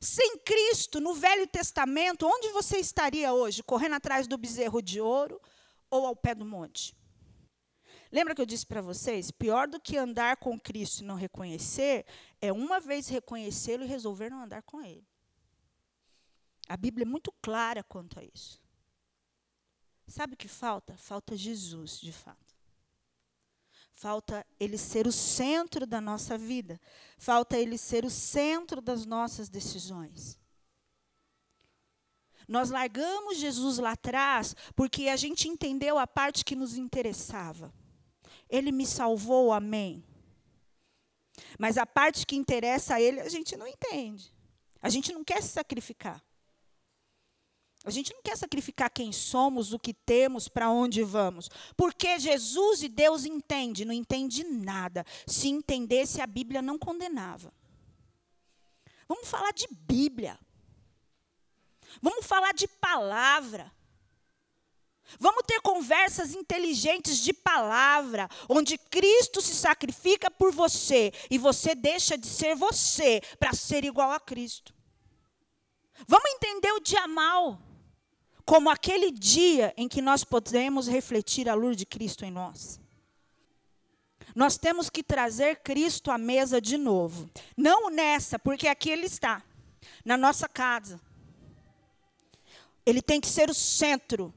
Sem 0.00 0.38
Cristo, 0.38 1.00
no 1.00 1.14
Velho 1.14 1.46
Testamento, 1.46 2.26
onde 2.26 2.48
você 2.50 2.78
estaria 2.78 3.32
hoje? 3.32 3.62
Correndo 3.62 3.94
atrás 3.94 4.26
do 4.26 4.38
bezerro 4.38 4.82
de 4.82 5.00
ouro, 5.00 5.40
ou 5.92 6.06
ao 6.06 6.16
pé 6.16 6.34
do 6.34 6.44
monte. 6.44 6.96
Lembra 8.10 8.34
que 8.34 8.40
eu 8.40 8.46
disse 8.46 8.66
para 8.66 8.80
vocês? 8.80 9.30
Pior 9.30 9.68
do 9.68 9.78
que 9.78 9.98
andar 9.98 10.38
com 10.38 10.58
Cristo 10.58 11.02
e 11.02 11.06
não 11.06 11.14
reconhecer, 11.14 12.06
é 12.40 12.50
uma 12.50 12.80
vez 12.80 13.08
reconhecê-lo 13.08 13.84
e 13.84 13.86
resolver 13.86 14.30
não 14.30 14.42
andar 14.42 14.62
com 14.62 14.80
ele. 14.80 15.06
A 16.66 16.76
Bíblia 16.78 17.04
é 17.04 17.06
muito 17.06 17.30
clara 17.42 17.84
quanto 17.84 18.18
a 18.18 18.24
isso. 18.24 18.62
Sabe 20.06 20.32
o 20.32 20.36
que 20.36 20.48
falta? 20.48 20.96
Falta 20.96 21.36
Jesus, 21.36 22.00
de 22.00 22.12
fato. 22.12 22.56
Falta 23.92 24.46
ele 24.58 24.78
ser 24.78 25.06
o 25.06 25.12
centro 25.12 25.86
da 25.86 26.00
nossa 26.00 26.38
vida. 26.38 26.80
Falta 27.18 27.58
ele 27.58 27.76
ser 27.76 28.04
o 28.04 28.10
centro 28.10 28.80
das 28.80 29.04
nossas 29.04 29.50
decisões. 29.50 30.41
Nós 32.52 32.68
largamos 32.68 33.38
Jesus 33.38 33.78
lá 33.78 33.92
atrás 33.92 34.54
porque 34.76 35.08
a 35.08 35.16
gente 35.16 35.48
entendeu 35.48 35.98
a 35.98 36.06
parte 36.06 36.44
que 36.44 36.54
nos 36.54 36.76
interessava. 36.76 37.72
Ele 38.46 38.70
me 38.70 38.84
salvou, 38.84 39.54
amém. 39.54 40.04
Mas 41.58 41.78
a 41.78 41.86
parte 41.86 42.26
que 42.26 42.36
interessa 42.36 42.96
a 42.96 43.00
ele, 43.00 43.20
a 43.20 43.28
gente 43.30 43.56
não 43.56 43.66
entende. 43.66 44.30
A 44.82 44.90
gente 44.90 45.14
não 45.14 45.24
quer 45.24 45.42
se 45.42 45.48
sacrificar. 45.48 46.22
A 47.86 47.90
gente 47.90 48.12
não 48.12 48.20
quer 48.20 48.36
sacrificar 48.36 48.90
quem 48.90 49.12
somos, 49.12 49.72
o 49.72 49.78
que 49.78 49.94
temos, 49.94 50.46
para 50.46 50.68
onde 50.68 51.02
vamos. 51.02 51.48
Porque 51.74 52.18
Jesus 52.18 52.82
e 52.82 52.88
Deus 52.90 53.24
entende, 53.24 53.86
não 53.86 53.94
entende 53.94 54.44
nada. 54.44 55.06
Se 55.26 55.48
entendesse, 55.48 56.20
a 56.20 56.26
Bíblia 56.26 56.60
não 56.60 56.78
condenava. 56.78 57.50
Vamos 59.08 59.26
falar 59.26 59.52
de 59.52 59.66
Bíblia. 59.70 60.38
Vamos 62.00 62.26
falar 62.26 62.52
de 62.54 62.66
palavra. 62.66 63.70
Vamos 65.18 65.42
ter 65.46 65.60
conversas 65.60 66.34
inteligentes 66.34 67.18
de 67.18 67.32
palavra, 67.32 68.28
onde 68.48 68.78
Cristo 68.78 69.42
se 69.42 69.54
sacrifica 69.54 70.30
por 70.30 70.52
você 70.52 71.12
e 71.30 71.36
você 71.36 71.74
deixa 71.74 72.16
de 72.16 72.26
ser 72.26 72.54
você 72.54 73.20
para 73.38 73.52
ser 73.52 73.84
igual 73.84 74.10
a 74.12 74.20
Cristo. 74.20 74.74
Vamos 76.06 76.30
entender 76.30 76.72
o 76.72 76.80
dia 76.80 77.06
mal 77.06 77.60
como 78.44 78.70
aquele 78.70 79.10
dia 79.10 79.72
em 79.76 79.88
que 79.88 80.02
nós 80.02 80.24
podemos 80.24 80.88
refletir 80.88 81.48
a 81.48 81.54
luz 81.54 81.76
de 81.76 81.86
Cristo 81.86 82.24
em 82.24 82.30
nós. 82.30 82.80
Nós 84.34 84.56
temos 84.56 84.88
que 84.88 85.02
trazer 85.02 85.56
Cristo 85.56 86.10
à 86.10 86.16
mesa 86.16 86.60
de 86.60 86.78
novo. 86.78 87.30
Não 87.56 87.90
nessa, 87.90 88.38
porque 88.38 88.66
aqui 88.66 88.90
ele 88.90 89.06
está. 89.06 89.42
na 90.04 90.16
nossa 90.16 90.48
casa. 90.48 91.00
Ele 92.84 93.00
tem 93.00 93.20
que 93.20 93.28
ser 93.28 93.50
o 93.50 93.54
centro. 93.54 94.32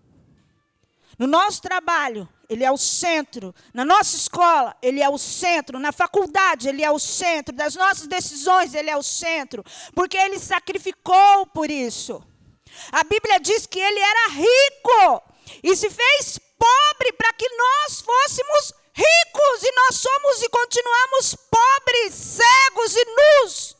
No 1.18 1.28
nosso 1.28 1.62
trabalho, 1.62 2.28
ele 2.50 2.64
é 2.64 2.72
o 2.72 2.78
centro. 2.78 3.54
Na 3.74 3.86
nossa 3.86 4.16
escola, 4.16 4.76
ele 4.82 5.02
é 5.02 5.10
o 5.10 5.18
centro. 5.18 5.80
Na 5.80 5.92
faculdade, 5.92 6.68
ele 6.68 6.84
é 6.84 6.92
o 6.92 7.00
centro. 7.00 7.56
Das 7.56 7.76
nossas 7.76 8.08
decisões, 8.08 8.74
ele 8.74 8.90
é 8.90 8.98
o 8.98 9.04
centro. 9.04 9.64
Porque 9.94 10.18
ele 10.18 10.40
sacrificou 10.40 11.46
por 11.48 11.70
isso. 11.70 12.22
A 12.92 13.04
Bíblia 13.04 13.40
diz 13.40 13.66
que 13.66 13.80
ele 13.80 14.00
era 14.00 14.30
rico 14.32 15.24
e 15.64 15.76
se 15.76 15.90
fez 15.90 16.40
pobre 16.58 17.14
para 17.14 17.34
que 17.34 17.48
nós 17.50 18.02
fôssemos 18.02 18.74
ricos. 18.94 19.64
E 19.64 19.72
nós 19.72 19.96
somos 19.96 20.42
e 20.44 20.50
continuamos 20.50 21.36
pobres, 21.50 22.14
cegos 22.14 22.96
e 22.96 23.06
nus. 23.06 23.75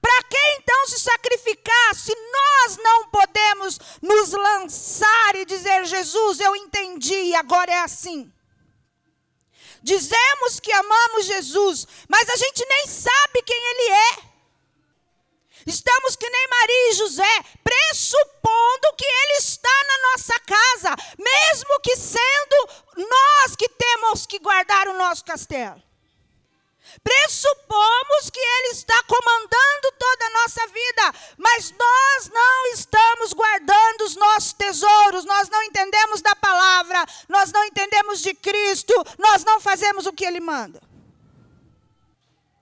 Para 0.00 0.22
que 0.22 0.38
então 0.56 0.86
se 0.86 0.98
sacrificar 0.98 1.94
se 1.94 2.14
nós 2.14 2.76
não 2.78 3.08
podemos 3.08 3.78
nos 4.00 4.32
lançar 4.32 5.36
e 5.36 5.44
dizer: 5.44 5.84
Jesus, 5.84 6.40
eu 6.40 6.56
entendi, 6.56 7.34
agora 7.34 7.70
é 7.70 7.78
assim? 7.80 8.32
Dizemos 9.82 10.60
que 10.60 10.72
amamos 10.72 11.26
Jesus, 11.26 11.86
mas 12.08 12.28
a 12.28 12.36
gente 12.36 12.64
nem 12.66 12.86
sabe 12.86 13.42
quem 13.42 13.56
Ele 13.56 13.92
é. 13.92 14.30
Estamos 15.66 16.16
que 16.16 16.28
nem 16.28 16.48
Maria 16.48 16.90
e 16.90 16.94
José, 16.94 17.44
pressupondo 17.62 18.94
que 18.96 19.04
Ele 19.04 19.38
está 19.38 19.84
na 19.88 20.10
nossa 20.10 20.40
casa, 20.40 20.96
mesmo 21.18 21.80
que 21.80 21.96
sendo 21.96 22.68
nós 22.96 23.56
que 23.56 23.68
temos 23.68 24.26
que 24.26 24.38
guardar 24.38 24.88
o 24.88 24.96
nosso 24.96 25.24
castelo. 25.24 25.89
Pressupomos 27.02 28.30
que 28.32 28.40
Ele 28.40 28.68
está 28.68 29.02
comandando 29.04 29.92
toda 29.98 30.26
a 30.26 30.42
nossa 30.42 30.66
vida, 30.66 31.14
mas 31.38 31.72
nós 31.72 32.28
não 32.28 32.66
estamos 32.72 33.32
guardando 33.32 34.02
os 34.02 34.16
nossos 34.16 34.52
tesouros, 34.52 35.24
nós 35.24 35.48
não 35.48 35.62
entendemos 35.62 36.20
da 36.20 36.34
palavra, 36.34 37.04
nós 37.28 37.52
não 37.52 37.64
entendemos 37.64 38.20
de 38.20 38.34
Cristo, 38.34 38.94
nós 39.18 39.44
não 39.44 39.60
fazemos 39.60 40.06
o 40.06 40.12
que 40.12 40.24
Ele 40.24 40.40
manda. 40.40 40.80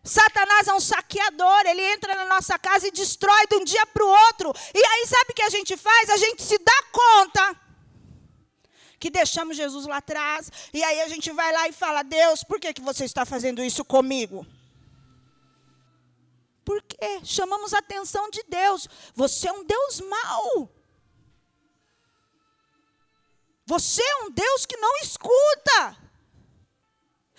Satanás 0.04 0.66
é 0.66 0.72
um 0.72 0.80
saqueador, 0.80 1.66
ele 1.66 1.82
entra 1.82 2.14
na 2.14 2.24
nossa 2.24 2.58
casa 2.58 2.88
e 2.88 2.90
destrói 2.90 3.46
de 3.46 3.56
um 3.56 3.64
dia 3.64 3.84
para 3.86 4.02
o 4.02 4.08
outro. 4.08 4.54
E 4.74 4.78
aí, 4.82 5.06
sabe 5.06 5.32
o 5.32 5.34
que 5.34 5.42
a 5.42 5.50
gente 5.50 5.76
faz? 5.76 6.08
A 6.08 6.16
gente 6.16 6.42
se 6.42 6.56
dá 6.56 6.82
conta 6.90 7.67
que 8.98 9.10
deixamos 9.10 9.56
Jesus 9.56 9.86
lá 9.86 9.98
atrás, 9.98 10.50
e 10.72 10.82
aí 10.82 11.00
a 11.00 11.08
gente 11.08 11.30
vai 11.30 11.52
lá 11.52 11.68
e 11.68 11.72
fala: 11.72 12.02
Deus, 12.02 12.42
por 12.42 12.58
que, 12.58 12.72
que 12.72 12.80
você 12.80 13.04
está 13.04 13.24
fazendo 13.24 13.62
isso 13.62 13.84
comigo? 13.84 14.46
Porque 16.64 17.24
chamamos 17.24 17.72
a 17.72 17.78
atenção 17.78 18.28
de 18.30 18.42
Deus. 18.42 18.86
Você 19.14 19.48
é 19.48 19.52
um 19.52 19.64
Deus 19.64 20.00
mau. 20.00 20.68
Você 23.64 24.02
é 24.02 24.16
um 24.24 24.30
Deus 24.30 24.66
que 24.66 24.76
não 24.76 24.96
escuta. 24.98 25.96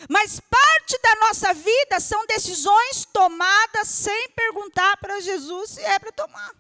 Mas 0.08 0.40
parte 0.40 0.98
da 1.02 1.16
nossa 1.28 1.54
vida 1.54 2.00
são 2.00 2.26
decisões 2.26 3.06
tomadas 3.12 3.88
sem 3.88 4.30
perguntar 4.30 4.98
para 4.98 5.20
Jesus 5.20 5.72
se 5.72 5.82
é 5.82 6.00
para 6.00 6.12
tomar. 6.12 6.56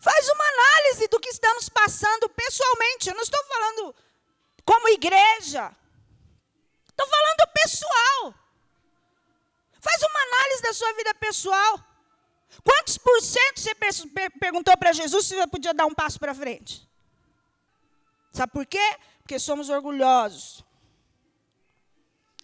Faz 0.00 0.28
uma 0.28 0.44
análise 0.44 1.08
do 1.08 1.20
que 1.20 1.28
estamos 1.28 1.68
passando 1.68 2.28
pessoalmente. 2.28 3.08
Eu 3.08 3.14
não 3.14 3.22
estou 3.22 3.44
falando 3.44 3.94
como 4.64 4.88
igreja. 4.88 5.74
Estou 6.88 7.06
falando 7.06 7.52
pessoal. 7.52 8.34
Faz 9.80 10.02
uma 10.02 10.20
análise 10.22 10.62
da 10.62 10.72
sua 10.72 10.92
vida 10.94 11.14
pessoal. 11.14 11.84
Quantos 12.62 12.96
por 12.96 13.20
cento 13.20 13.60
você 13.60 13.74
perguntou 14.40 14.76
para 14.76 14.92
Jesus 14.92 15.26
se 15.26 15.34
você 15.34 15.46
podia 15.46 15.74
dar 15.74 15.86
um 15.86 15.94
passo 15.94 16.18
para 16.18 16.34
frente? 16.34 16.88
Sabe 18.32 18.52
por 18.52 18.66
quê? 18.66 18.98
Porque 19.18 19.38
somos 19.38 19.68
orgulhosos. 19.68 20.64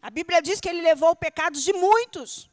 A 0.02 0.10
Bíblia 0.10 0.42
diz 0.42 0.60
que 0.60 0.68
ele 0.68 0.82
levou 0.82 1.14
pecados 1.14 1.62
de 1.62 1.72
muitos. 1.72 2.49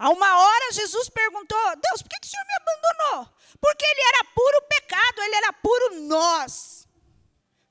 A 0.00 0.08
uma 0.08 0.38
hora 0.38 0.72
Jesus 0.72 1.10
perguntou: 1.10 1.58
Deus, 1.76 2.00
por 2.00 2.08
que, 2.08 2.20
que 2.20 2.26
o 2.26 2.30
Senhor 2.30 2.46
me 2.46 2.54
abandonou? 2.54 3.34
Porque 3.60 3.84
ele 3.84 4.00
era 4.00 4.24
puro 4.34 4.62
pecado, 4.62 5.22
ele 5.22 5.36
era 5.36 5.52
puro 5.52 6.00
nós. 6.06 6.88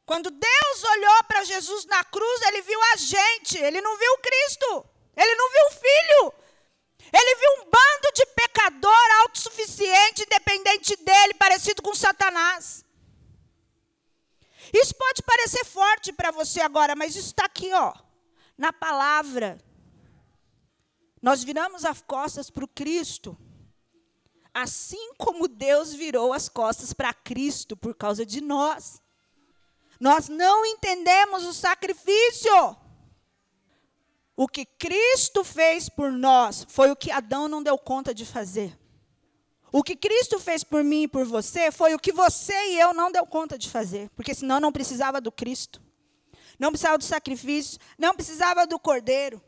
Quando 0.06 0.30
Deus 0.30 0.84
olhou 0.84 1.24
para 1.24 1.44
Jesus 1.44 1.86
na 1.86 2.04
cruz, 2.04 2.42
ele 2.44 2.62
viu 2.62 2.80
a 2.94 2.96
gente, 2.98 3.58
ele 3.58 3.82
não 3.82 3.98
viu 3.98 4.18
Cristo, 4.20 4.86
ele 5.18 5.34
não 5.34 5.52
viu 5.52 5.66
o 5.66 5.72
Filho. 5.72 6.34
Ele 7.12 7.36
viu 7.36 7.52
um 7.58 7.64
bando 7.72 8.14
de 8.14 8.26
pecador 8.28 9.08
autossuficiente, 9.22 10.22
independente 10.22 10.96
dele, 10.98 11.34
parecido 11.34 11.82
com 11.82 11.96
Satanás. 11.96 12.86
Isso 14.72 14.94
pode 14.94 15.24
parecer 15.24 15.66
forte 15.66 16.14
para 16.14 16.30
você 16.30 16.62
agora, 16.62 16.96
mas 16.96 17.16
isso 17.16 17.30
está 17.30 17.46
aqui, 17.46 17.74
ó, 17.74 17.92
na 18.56 18.72
palavra. 18.72 19.58
Nós 21.22 21.44
viramos 21.44 21.86
as 21.86 22.02
costas 22.02 22.50
para 22.50 22.64
o 22.64 22.68
Cristo. 22.68 23.38
Assim 24.54 25.14
como 25.18 25.48
Deus 25.48 25.94
virou 25.94 26.34
as 26.34 26.50
costas 26.50 26.94
para 26.94 27.14
Cristo 27.14 27.78
por 27.78 27.94
causa 27.94 28.26
de 28.26 28.42
nós. 28.42 29.02
Nós 30.00 30.30
não 30.30 30.66
entendemos 30.66 31.46
o 31.46 31.54
sacrifício. 31.54 32.78
O 34.36 34.48
que 34.48 34.66
Cristo 34.66 35.44
fez 35.44 35.90
por 35.90 36.12
nós 36.12 36.66
foi 36.70 36.90
o 36.90 36.96
que 36.96 37.12
Adão 37.12 37.48
não 37.48 37.62
deu 37.62 37.78
conta 37.78 38.14
de 38.14 38.26
fazer. 38.26 38.78
O 39.72 39.84
que 39.84 39.96
Cristo 39.96 40.40
fez 40.40 40.64
por 40.64 40.84
mim 40.84 41.04
e 41.04 41.08
por 41.08 41.26
você 41.26 41.72
foi 41.72 41.94
o 41.94 42.00
que 42.00 42.12
você 42.12 42.54
e 42.72 42.80
eu 42.80 42.94
não 42.94 43.12
deu 43.12 43.26
conta 43.26 43.58
de 43.58 43.70
fazer, 43.70 44.10
porque 44.16 44.34
senão 44.34 44.60
não 44.60 44.72
precisava 44.72 45.22
do 45.22 45.32
Cristo. 45.32 45.82
Não 46.58 46.72
precisava 46.72 46.98
do 46.98 47.04
sacrifício, 47.04 47.80
não 47.98 48.16
precisava 48.16 48.66
do 48.66 48.80
cordeiro. 48.80 49.42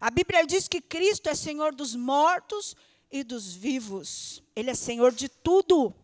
A 0.00 0.10
Bíblia 0.10 0.46
diz 0.46 0.68
que 0.68 0.80
Cristo 0.80 1.28
é 1.28 1.34
Senhor 1.34 1.74
dos 1.74 1.94
mortos 1.94 2.76
e 3.10 3.24
dos 3.24 3.54
vivos. 3.54 4.42
Ele 4.54 4.70
é 4.70 4.74
Senhor 4.74 5.12
de 5.12 5.28
tudo. 5.28 5.94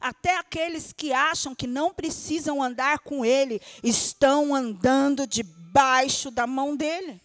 Até 0.00 0.36
aqueles 0.36 0.92
que 0.92 1.12
acham 1.12 1.54
que 1.54 1.66
não 1.66 1.92
precisam 1.92 2.62
andar 2.62 2.98
com 2.98 3.24
Ele, 3.24 3.60
estão 3.82 4.54
andando 4.54 5.26
debaixo 5.26 6.30
da 6.30 6.46
mão 6.46 6.76
dele. 6.76 7.20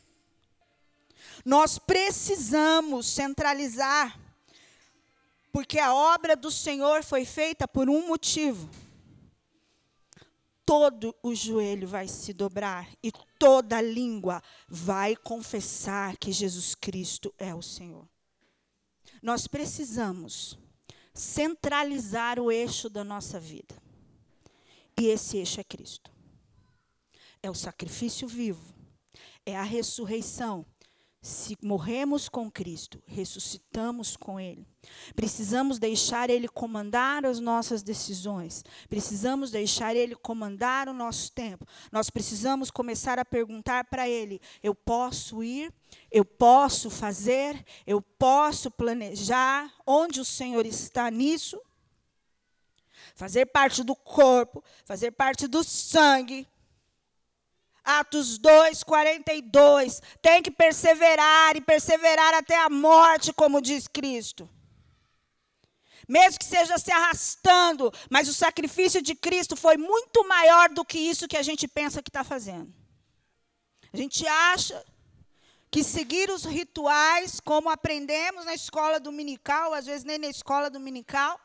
Nós 1.43 1.77
precisamos 1.77 3.07
centralizar, 3.07 4.17
porque 5.51 5.79
a 5.79 5.93
obra 5.93 6.35
do 6.35 6.49
Senhor 6.49 7.03
foi 7.03 7.25
feita 7.25 7.67
por 7.67 7.89
um 7.89 8.07
motivo 8.07 8.69
todo 10.65 11.15
o 11.21 11.35
joelho 11.35 11.87
vai 11.87 12.07
se 12.07 12.33
dobrar 12.33 12.87
e 13.03 13.11
toda 13.43 13.81
língua 13.81 14.41
vai 14.69 15.17
confessar 15.17 16.15
que 16.15 16.31
Jesus 16.31 16.73
Cristo 16.73 17.35
é 17.37 17.53
o 17.53 17.61
Senhor. 17.61 18.07
Nós 19.21 19.47
precisamos 19.47 20.57
centralizar 21.13 22.39
o 22.39 22.49
eixo 22.49 22.89
da 22.89 23.03
nossa 23.03 23.41
vida. 23.41 23.75
E 24.97 25.07
esse 25.07 25.35
eixo 25.35 25.59
é 25.59 25.63
Cristo. 25.65 26.09
É 27.41 27.49
o 27.51 27.53
sacrifício 27.53 28.29
vivo, 28.29 28.73
é 29.45 29.57
a 29.57 29.63
ressurreição, 29.63 30.65
se 31.23 31.57
morremos 31.63 32.27
com 32.27 32.51
Cristo, 32.51 33.01
ressuscitamos 33.07 34.17
com 34.17 34.37
Ele. 34.37 34.67
Precisamos 35.15 35.79
deixar 35.79 36.29
Ele 36.29 36.49
comandar 36.49 37.25
as 37.25 37.39
nossas 37.39 37.81
decisões. 37.81 38.61
Precisamos 38.89 39.49
deixar 39.49 39.95
Ele 39.95 40.15
comandar 40.15 40.89
o 40.89 40.93
nosso 40.93 41.31
tempo. 41.31 41.65
Nós 41.93 42.09
precisamos 42.09 42.69
começar 42.69 43.17
a 43.17 43.23
perguntar 43.23 43.85
para 43.85 44.07
Ele: 44.07 44.41
eu 44.61 44.75
posso 44.75 45.41
ir? 45.41 45.73
Eu 46.11 46.25
posso 46.25 46.89
fazer? 46.89 47.65
Eu 47.87 48.01
posso 48.01 48.69
planejar? 48.69 49.73
Onde 49.87 50.19
o 50.19 50.25
Senhor 50.25 50.65
está 50.65 51.09
nisso? 51.09 51.57
Fazer 53.15 53.45
parte 53.45 53.81
do 53.81 53.95
corpo, 53.95 54.61
fazer 54.83 55.11
parte 55.11 55.47
do 55.47 55.63
sangue, 55.63 56.45
Atos 57.83 58.37
2, 58.37 58.83
42. 58.83 60.01
Tem 60.21 60.41
que 60.41 60.51
perseverar 60.51 61.55
e 61.55 61.61
perseverar 61.61 62.33
até 62.33 62.57
a 62.57 62.69
morte, 62.69 63.33
como 63.33 63.61
diz 63.61 63.87
Cristo. 63.87 64.49
Mesmo 66.07 66.39
que 66.39 66.45
seja 66.45 66.77
se 66.77 66.91
arrastando, 66.91 67.91
mas 68.09 68.27
o 68.27 68.33
sacrifício 68.33 69.01
de 69.01 69.15
Cristo 69.15 69.55
foi 69.55 69.77
muito 69.77 70.27
maior 70.27 70.69
do 70.69 70.83
que 70.83 70.99
isso 70.99 71.27
que 71.27 71.37
a 71.37 71.43
gente 71.43 71.67
pensa 71.67 72.01
que 72.01 72.09
está 72.09 72.23
fazendo. 72.23 72.73
A 73.91 73.97
gente 73.97 74.27
acha 74.27 74.83
que 75.71 75.83
seguir 75.83 76.29
os 76.29 76.45
rituais, 76.45 77.39
como 77.39 77.69
aprendemos 77.69 78.45
na 78.45 78.53
escola 78.53 78.99
dominical, 78.99 79.73
às 79.73 79.85
vezes 79.85 80.03
nem 80.03 80.17
na 80.17 80.27
escola 80.27 80.69
dominical, 80.69 81.39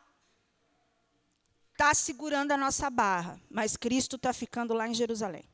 está 1.72 1.94
segurando 1.94 2.53
a 2.53 2.57
nossa 2.57 2.90
barra, 2.90 3.40
mas 3.48 3.77
Cristo 3.77 4.16
está 4.16 4.33
ficando 4.33 4.74
lá 4.74 4.88
em 4.88 4.94
Jerusalém. 4.94 5.48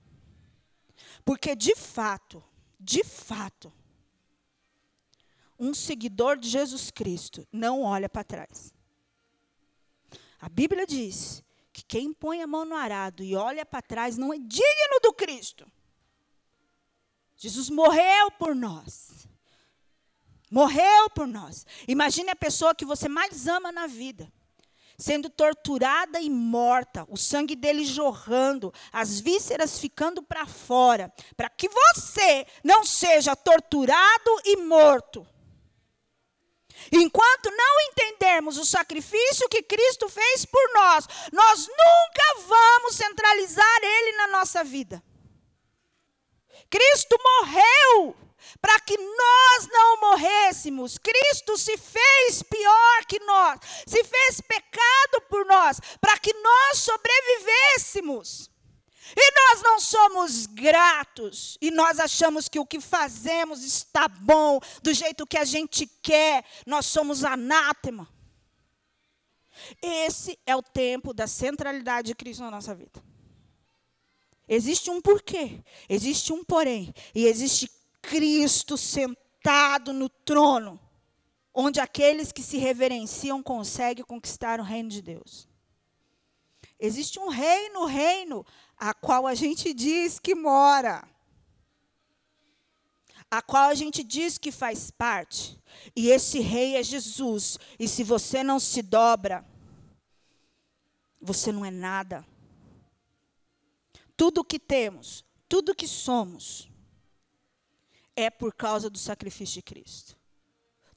Porque, 1.25 1.57
de 1.57 1.75
fato, 1.75 2.43
de 2.79 3.03
fato, 3.03 3.73
um 5.59 5.73
seguidor 5.73 6.37
de 6.37 6.49
Jesus 6.49 6.91
Cristo 6.91 7.47
não 7.51 7.83
olha 7.83 8.09
para 8.09 8.25
trás. 8.25 8.75
A 10.41 10.49
Bíblia 10.49 10.87
diz 10.87 11.43
que 11.73 11.83
quem 11.83 12.13
põe 12.13 12.43
a 12.43 12.47
mão 12.47 12.65
no 12.65 12.75
arado 12.75 13.25
e 13.25 13.35
olha 13.35 13.65
para 13.65 13.81
trás 13.81 14.19
não 14.19 14.33
é 14.33 14.39
digno 14.39 15.01
do 15.03 15.13
Cristo. 15.15 15.67
Jesus 17.37 17.71
morreu 17.71 18.31
por 18.33 18.55
nós. 18.55 19.27
Morreu 20.51 21.11
por 21.11 21.27
nós. 21.27 21.67
Imagine 21.89 22.31
a 22.31 22.37
pessoa 22.37 22.75
que 22.75 22.85
você 22.85 23.09
mais 23.09 23.47
ama 23.49 23.73
na 23.73 23.87
vida 23.87 24.31
sendo 24.99 25.29
torturada 25.29 26.21
e 26.21 26.31
morta, 26.31 27.07
o 27.09 27.17
sangue 27.17 27.57
dele 27.57 27.85
jorrando, 27.85 28.73
as 28.93 29.21
vísceras 29.21 29.79
ficando 29.79 30.23
para 30.23 30.47
fora, 30.47 31.13
para 31.37 31.49
que 31.49 31.69
você 31.69 32.47
não 32.63 32.85
seja 32.85 33.35
torturado 33.35 34.41
e 34.45 34.57
morto. 34.59 35.27
Enquanto 36.93 37.51
não 37.51 37.81
entendermos 37.89 38.59
o 38.59 38.65
sacrifício 38.65 39.49
que 39.49 39.63
Cristo 39.63 40.09
fez 40.09 40.45
por 40.45 40.73
nós, 40.75 41.07
nós 41.33 41.67
nunca 41.67 42.47
vamos 42.47 42.97
centralizar 42.97 43.79
Ele 43.83 44.17
na 44.17 44.29
nossa 44.29 44.63
vida. 44.63 45.03
Cristo 46.69 47.17
morreu 47.23 48.17
para 48.61 48.81
que 48.81 48.97
nós 48.97 49.69
não 49.71 50.01
morrêssemos. 50.01 50.99
Cristo 50.99 51.57
se 51.59 51.77
fez 51.77 52.43
pior 52.43 53.05
que 53.07 53.21
nós, 53.21 53.61
se 53.87 54.03
fez 54.05 54.41
pecado 54.41 55.21
por 55.29 55.45
nós, 55.47 55.81
para 56.01 56.19
que 56.19 56.33
nós 56.33 56.79
sobrevivêssemos. 56.79 58.51
E 59.17 59.33
nós 59.33 59.63
não 59.63 59.79
somos 59.79 60.47
gratos, 60.47 61.59
e 61.61 61.71
nós 61.71 62.01
achamos 62.01 62.49
que 62.49 62.59
o 62.59 62.67
que 62.67 62.81
fazemos 62.81 63.63
está 63.63 64.09
bom, 64.09 64.59
do 64.83 64.95
jeito 64.95 65.27
que 65.27 65.37
a 65.37 65.45
gente 65.45 65.87
quer, 66.03 66.45
nós 66.67 66.87
somos 66.87 67.23
anátema. 67.23 68.09
Esse 69.81 70.39
é 70.47 70.57
o 70.57 70.63
tempo 70.63 71.13
da 71.13 71.27
centralidade 71.27 72.09
de 72.09 72.15
Cristo 72.15 72.43
na 72.43 72.51
nossa 72.51 72.75
vida. 72.75 73.03
Existe 74.49 74.91
um 74.91 75.01
porquê, 75.01 75.63
existe 75.89 76.33
um 76.33 76.45
porém, 76.45 76.95
e 77.15 77.27
existe 77.27 77.71
Cristo 78.09 78.77
sentado 78.77 79.93
no 79.93 80.09
trono, 80.09 80.81
onde 81.53 81.81
aqueles 81.81 82.33
que 82.33 82.43
se 82.43 82.59
reverenciam 82.59 83.43
conseguem 83.43 84.05
conquistar 84.05 84.61
o 84.61 84.65
reino 84.65 84.89
de 84.89 85.01
Deus. 85.01 85.49
Existe 86.79 87.19
um 87.19 87.29
rei 87.29 87.71
no 87.71 87.87
reino 87.87 88.45
a 88.77 88.93
qual 88.93 89.27
a 89.27 89.35
gente 89.35 89.73
diz 89.73 90.19
que 90.19 90.35
mora, 90.35 91.09
a 93.31 93.41
qual 93.41 93.71
a 93.71 93.75
gente 93.75 94.03
diz 94.03 94.37
que 94.39 94.53
faz 94.53 94.91
parte. 94.91 95.59
E 95.97 96.11
esse 96.11 96.41
rei 96.41 96.77
é 96.77 96.83
Jesus. 96.83 97.59
E 97.79 97.89
se 97.89 98.05
você 98.05 98.43
não 98.45 98.61
se 98.61 98.83
dobra, 98.83 99.45
você 101.21 101.51
não 101.51 101.65
é 101.65 101.71
nada. 101.71 102.25
Tudo 104.17 104.45
que 104.45 104.59
temos, 104.59 105.25
tudo 105.49 105.75
que 105.75 105.89
somos, 105.89 106.69
é 108.17 108.31
por 108.31 108.55
causa 108.55 108.89
do 108.89 108.99
sacrifício 108.99 109.57
de 109.57 109.63
Cristo. 109.63 110.17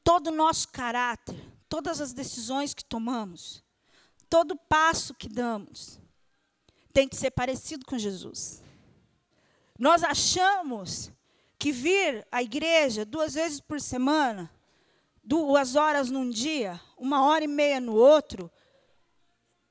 Todo 0.03 0.27
o 0.27 0.35
nosso 0.35 0.69
caráter, 0.69 1.35
todas 1.67 1.99
as 1.99 2.13
decisões 2.13 2.73
que 2.73 2.83
tomamos, 2.83 3.63
todo 4.29 4.55
passo 4.55 5.13
que 5.13 5.27
damos, 5.27 5.99
tem 6.93 7.07
que 7.07 7.15
ser 7.15 7.31
parecido 7.31 7.85
com 7.85 7.97
Jesus. 7.97 8.61
Nós 9.77 10.03
achamos 10.03 11.11
que 11.59 11.71
vir 11.71 12.25
à 12.31 12.41
igreja 12.41 13.05
duas 13.05 13.33
vezes 13.33 13.59
por 13.59 13.81
semana, 13.81 14.51
duas 15.23 15.75
horas 15.75 16.09
num 16.09 16.29
dia, 16.29 16.79
uma 16.97 17.25
hora 17.25 17.43
e 17.43 17.47
meia 17.47 17.79
no 17.79 17.93
outro, 17.93 18.51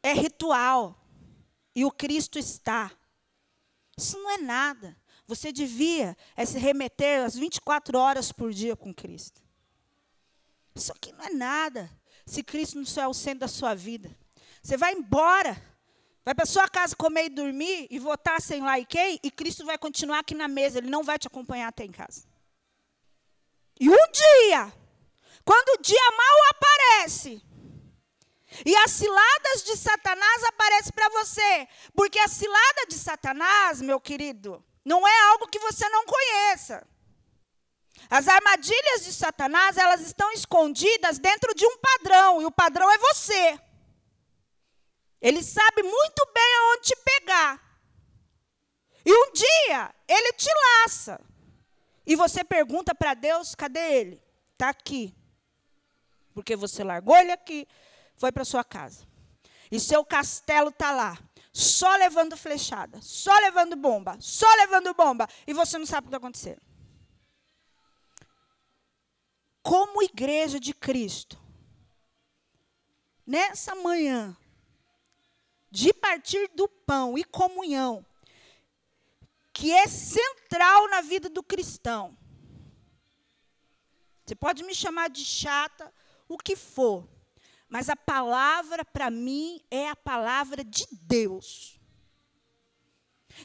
é 0.02 0.12
ritual. 0.12 1.02
E 1.74 1.84
o 1.84 1.90
Cristo 1.90 2.38
está. 2.38 2.90
Isso 3.98 4.16
não 4.18 4.30
é 4.30 4.38
nada. 4.38 4.96
Você 5.26 5.52
devia 5.52 6.16
é 6.36 6.44
se 6.44 6.58
remeter 6.58 7.24
às 7.24 7.34
24 7.34 7.98
horas 7.98 8.30
por 8.30 8.52
dia 8.52 8.76
com 8.76 8.94
Cristo. 8.94 9.42
Isso 10.74 10.92
aqui 10.92 11.12
não 11.12 11.24
é 11.24 11.30
nada. 11.30 11.90
Se 12.24 12.42
Cristo 12.42 12.78
não 12.78 13.02
é 13.02 13.08
o 13.08 13.14
centro 13.14 13.40
da 13.40 13.48
sua 13.48 13.74
vida. 13.74 14.16
Você 14.62 14.76
vai 14.76 14.92
embora. 14.92 15.60
Vai 16.24 16.34
para 16.34 16.44
sua 16.44 16.68
casa 16.68 16.96
comer 16.96 17.26
e 17.26 17.28
dormir 17.28 17.86
e 17.88 18.00
votar 18.00 18.40
sem 18.40 18.60
lá 18.60 18.80
e 18.80 18.84
quem, 18.84 19.20
e 19.22 19.30
Cristo 19.30 19.64
vai 19.64 19.78
continuar 19.78 20.18
aqui 20.18 20.34
na 20.34 20.48
mesa, 20.48 20.78
ele 20.78 20.90
não 20.90 21.04
vai 21.04 21.20
te 21.20 21.28
acompanhar 21.28 21.68
até 21.68 21.84
em 21.84 21.92
casa. 21.92 22.26
E 23.78 23.88
um 23.88 24.10
dia, 24.10 24.72
quando 25.44 25.78
o 25.78 25.82
dia 25.82 26.10
mal 26.10 26.36
aparece, 26.50 27.40
e 28.64 28.74
as 28.74 28.90
ciladas 28.90 29.62
de 29.64 29.76
Satanás 29.76 30.42
aparecem 30.44 30.92
para 30.92 31.08
você, 31.10 31.68
porque 31.94 32.18
a 32.18 32.26
cilada 32.26 32.86
de 32.88 32.94
Satanás, 32.94 33.80
meu 33.80 34.00
querido, 34.00 34.64
não 34.86 35.06
é 35.06 35.20
algo 35.30 35.48
que 35.48 35.58
você 35.58 35.88
não 35.88 36.06
conheça. 36.06 36.86
As 38.08 38.28
armadilhas 38.28 39.04
de 39.04 39.12
Satanás, 39.12 39.76
elas 39.76 40.00
estão 40.00 40.30
escondidas 40.30 41.18
dentro 41.18 41.52
de 41.56 41.66
um 41.66 41.76
padrão, 41.78 42.40
e 42.40 42.46
o 42.46 42.52
padrão 42.52 42.88
é 42.88 42.96
você. 42.98 43.60
Ele 45.20 45.42
sabe 45.42 45.82
muito 45.82 46.30
bem 46.32 46.56
aonde 46.56 46.82
te 46.82 46.96
pegar. 47.04 47.60
E 49.04 49.12
um 49.12 49.32
dia, 49.32 49.92
ele 50.06 50.32
te 50.34 50.50
laça. 50.64 51.20
E 52.06 52.14
você 52.14 52.44
pergunta 52.44 52.94
para 52.94 53.14
Deus: 53.14 53.56
cadê 53.56 53.92
ele? 53.92 54.22
Está 54.52 54.68
aqui. 54.68 55.16
Porque 56.32 56.54
você 56.54 56.84
largou 56.84 57.16
ele 57.16 57.32
aqui, 57.32 57.66
foi 58.16 58.30
para 58.30 58.44
sua 58.44 58.62
casa. 58.62 59.04
E 59.68 59.80
seu 59.80 60.04
castelo 60.04 60.68
está 60.68 60.92
lá 60.92 61.18
só 61.56 61.96
levando 61.96 62.36
flechada, 62.36 63.00
só 63.00 63.34
levando 63.38 63.76
bomba, 63.76 64.18
só 64.20 64.46
levando 64.56 64.92
bomba, 64.92 65.26
e 65.46 65.54
você 65.54 65.78
não 65.78 65.86
sabe 65.86 66.00
o 66.00 66.02
que 66.02 66.08
está 66.08 66.18
acontecendo. 66.18 66.60
Como 69.62 70.02
igreja 70.02 70.60
de 70.60 70.74
Cristo, 70.74 71.40
nessa 73.26 73.74
manhã, 73.74 74.36
de 75.70 75.94
partir 75.94 76.46
do 76.48 76.68
pão 76.68 77.16
e 77.16 77.24
comunhão, 77.24 78.04
que 79.50 79.72
é 79.72 79.86
central 79.86 80.90
na 80.90 81.00
vida 81.00 81.30
do 81.30 81.42
cristão. 81.42 82.14
Você 84.26 84.34
pode 84.34 84.62
me 84.62 84.74
chamar 84.74 85.08
de 85.08 85.24
chata, 85.24 85.90
o 86.28 86.36
que 86.36 86.54
for. 86.54 87.08
Mas 87.68 87.88
a 87.88 87.96
palavra, 87.96 88.84
para 88.84 89.10
mim, 89.10 89.60
é 89.70 89.88
a 89.88 89.96
palavra 89.96 90.62
de 90.64 90.86
Deus. 90.92 91.80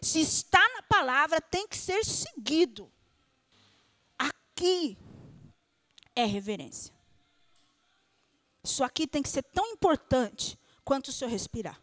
Se 0.01 0.21
está 0.21 0.61
na 0.75 0.83
palavra, 0.83 1.41
tem 1.41 1.67
que 1.67 1.77
ser 1.77 2.05
seguido. 2.05 2.91
Aqui 4.17 4.97
é 6.15 6.23
reverência. 6.23 6.93
Isso 8.63 8.83
aqui 8.83 9.07
tem 9.07 9.23
que 9.23 9.29
ser 9.29 9.43
tão 9.43 9.65
importante 9.67 10.57
quanto 10.85 11.07
o 11.07 11.11
seu 11.11 11.27
respirar. 11.27 11.81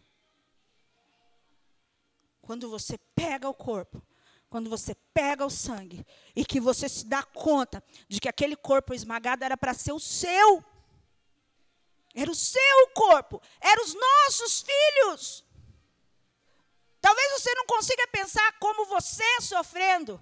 Quando 2.41 2.71
você 2.71 2.97
pega 3.15 3.49
o 3.49 3.55
corpo, 3.55 4.03
quando 4.49 4.71
você 4.71 4.95
pega 5.13 5.45
o 5.45 5.51
sangue 5.51 6.07
e 6.35 6.45
que 6.45 6.61
você 6.61 6.89
se 6.89 7.05
dá 7.05 7.23
conta 7.23 7.83
de 8.09 8.21
que 8.21 8.29
aquele 8.29 8.57
corpo 8.57 8.95
esmagado 8.95 9.45
era 9.45 9.57
para 9.57 9.75
ser 9.75 9.93
o 9.93 10.01
seu. 10.01 10.65
Era 12.15 12.31
o 12.31 12.35
seu 12.35 12.89
corpo, 12.95 13.41
eram 13.61 13.85
os 13.85 13.95
nossos 13.95 14.63
filhos. 14.63 15.45
Talvez 17.01 17.33
você 17.33 17.55
não 17.55 17.67
consiga 17.67 18.07
pensar 18.09 18.59
como 18.59 18.87
você 18.87 19.41
sofrendo. 19.41 20.21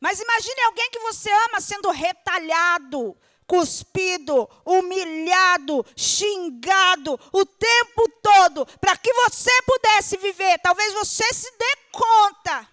Mas 0.00 0.20
imagine 0.20 0.60
alguém 0.62 0.90
que 0.90 0.98
você 1.00 1.30
ama 1.30 1.60
sendo 1.60 1.90
retalhado, 1.90 3.16
cuspido, 3.46 4.48
humilhado, 4.64 5.84
xingado 5.96 7.18
o 7.32 7.44
tempo 7.44 8.08
todo, 8.22 8.64
para 8.78 8.96
que 8.96 9.12
você 9.12 9.50
pudesse 9.66 10.16
viver. 10.16 10.58
Talvez 10.60 10.94
você 10.94 11.24
se 11.34 11.50
dê 11.58 11.76
conta 11.92 12.68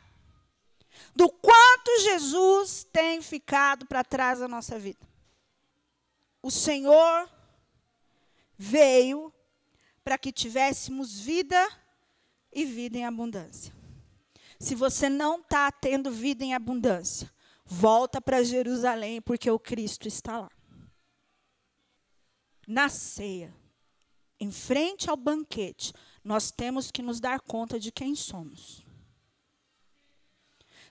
do 1.15 1.29
quanto 1.29 1.99
Jesus 2.01 2.85
tem 2.93 3.21
ficado 3.21 3.87
para 3.87 4.03
trás 4.03 4.39
da 4.39 4.47
nossa 4.47 4.77
vida. 4.77 5.05
O 6.41 6.51
Senhor 6.51 7.29
veio 8.57 9.33
para 10.03 10.17
que 10.17 10.31
tivéssemos 10.31 11.19
vida 11.19 11.67
e 12.51 12.65
vida 12.65 12.97
em 12.97 13.05
abundância. 13.05 13.73
Se 14.59 14.73
você 14.73 15.07
não 15.09 15.41
está 15.41 15.71
tendo 15.71 16.11
vida 16.11 16.43
em 16.43 16.53
abundância, 16.53 17.31
volta 17.63 18.19
para 18.19 18.43
Jerusalém, 18.43 19.21
porque 19.21 19.51
o 19.51 19.59
Cristo 19.59 20.07
está 20.07 20.39
lá. 20.39 20.51
Na 22.67 22.89
ceia, 22.89 23.53
em 24.39 24.51
frente 24.51 25.09
ao 25.09 25.15
banquete, 25.15 25.93
nós 26.23 26.51
temos 26.51 26.89
que 26.91 27.01
nos 27.01 27.19
dar 27.19 27.39
conta 27.39 27.79
de 27.79 27.91
quem 27.91 28.15
somos. 28.15 28.83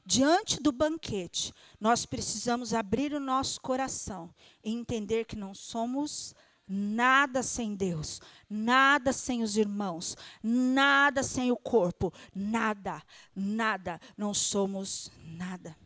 diante 0.08 0.62
do 0.62 0.70
banquete, 0.70 1.52
nós 1.80 2.06
precisamos 2.06 2.72
abrir 2.72 3.12
o 3.12 3.18
nosso 3.18 3.60
coração 3.60 4.32
e 4.62 4.70
entender 4.70 5.24
que 5.24 5.34
não 5.34 5.52
somos 5.52 6.32
nada 6.68 7.42
sem 7.42 7.74
Deus, 7.74 8.20
nada 8.48 9.12
sem 9.12 9.42
os 9.42 9.56
irmãos, 9.56 10.16
nada 10.42 11.22
sem 11.22 11.50
o 11.52 11.56
corpo, 11.56 12.12
nada, 12.34 13.02
nada, 13.34 14.00
não 14.16 14.34
somos 14.34 15.10
nada. 15.24 15.76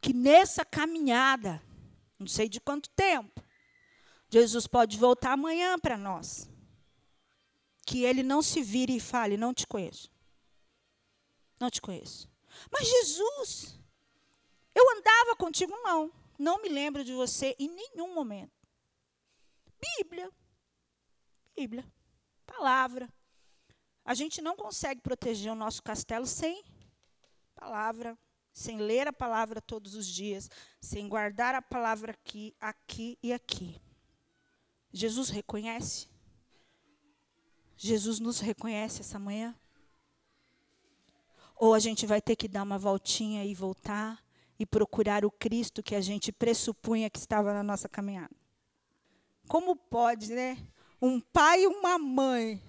Que 0.00 0.12
nessa 0.12 0.64
caminhada, 0.64 1.62
não 2.18 2.26
sei 2.26 2.48
de 2.48 2.60
quanto 2.60 2.90
tempo, 2.90 3.42
Jesus 4.28 4.66
pode 4.66 4.98
voltar 4.98 5.32
amanhã 5.32 5.78
para 5.78 5.96
nós. 5.96 6.48
Que 7.86 8.02
ele 8.02 8.22
não 8.22 8.42
se 8.42 8.62
vire 8.62 8.96
e 8.96 9.00
fale: 9.00 9.36
Não 9.36 9.54
te 9.54 9.66
conheço. 9.66 10.10
Não 11.60 11.70
te 11.70 11.80
conheço. 11.80 12.28
Mas 12.70 12.88
Jesus, 12.88 13.78
eu 14.74 14.84
andava 14.96 15.36
contigo? 15.36 15.72
Não. 15.82 16.10
Não 16.38 16.60
me 16.60 16.68
lembro 16.68 17.04
de 17.04 17.12
você 17.12 17.54
em 17.58 17.68
nenhum 17.68 18.12
momento. 18.12 18.53
Bíblia. 19.98 20.30
Bíblia. 21.56 21.84
Palavra. 22.46 23.08
A 24.04 24.14
gente 24.14 24.40
não 24.40 24.56
consegue 24.56 25.00
proteger 25.00 25.52
o 25.52 25.56
nosso 25.56 25.82
castelo 25.82 26.26
sem 26.26 26.62
palavra, 27.54 28.18
sem 28.52 28.78
ler 28.78 29.08
a 29.08 29.12
palavra 29.12 29.60
todos 29.60 29.94
os 29.94 30.06
dias, 30.06 30.50
sem 30.80 31.08
guardar 31.08 31.54
a 31.54 31.62
palavra 31.62 32.12
aqui, 32.12 32.54
aqui 32.60 33.18
e 33.22 33.32
aqui. 33.32 33.80
Jesus 34.92 35.30
reconhece? 35.30 36.08
Jesus 37.76 38.20
nos 38.20 38.40
reconhece 38.40 39.00
essa 39.00 39.18
manhã? 39.18 39.54
Ou 41.56 41.72
a 41.74 41.78
gente 41.78 42.06
vai 42.06 42.20
ter 42.20 42.36
que 42.36 42.48
dar 42.48 42.62
uma 42.62 42.78
voltinha 42.78 43.44
e 43.44 43.54
voltar 43.54 44.22
e 44.58 44.66
procurar 44.66 45.24
o 45.24 45.30
Cristo 45.30 45.82
que 45.82 45.94
a 45.94 46.00
gente 46.00 46.30
pressupunha 46.30 47.10
que 47.10 47.18
estava 47.18 47.52
na 47.52 47.62
nossa 47.62 47.88
caminhada? 47.88 48.43
Como 49.48 49.76
pode, 49.76 50.32
né? 50.32 50.58
Um 51.00 51.20
pai 51.20 51.62
e 51.62 51.66
uma 51.66 51.98
mãe. 51.98 52.62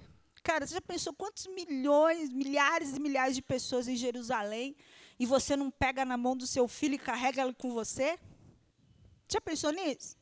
Cara, 0.44 0.68
você 0.68 0.76
já 0.76 0.82
pensou 0.82 1.14
quantos 1.14 1.48
milhões, 1.48 2.30
milhares 2.30 2.96
e 2.96 3.00
milhares 3.00 3.36
de 3.36 3.42
pessoas 3.42 3.88
em 3.88 3.96
Jerusalém 3.96 4.76
e 5.20 5.26
você 5.26 5.56
não 5.56 5.72
pega 5.72 6.06
na 6.06 6.18
mão 6.18 6.36
do 6.36 6.46
seu 6.46 6.68
filho 6.68 6.96
e 6.96 7.00
carrega 7.00 7.42
ele 7.42 7.54
com 7.54 7.74
você? 7.74 8.20
Já 9.28 9.42
pensou 9.42 9.72
nisso? 9.72 10.18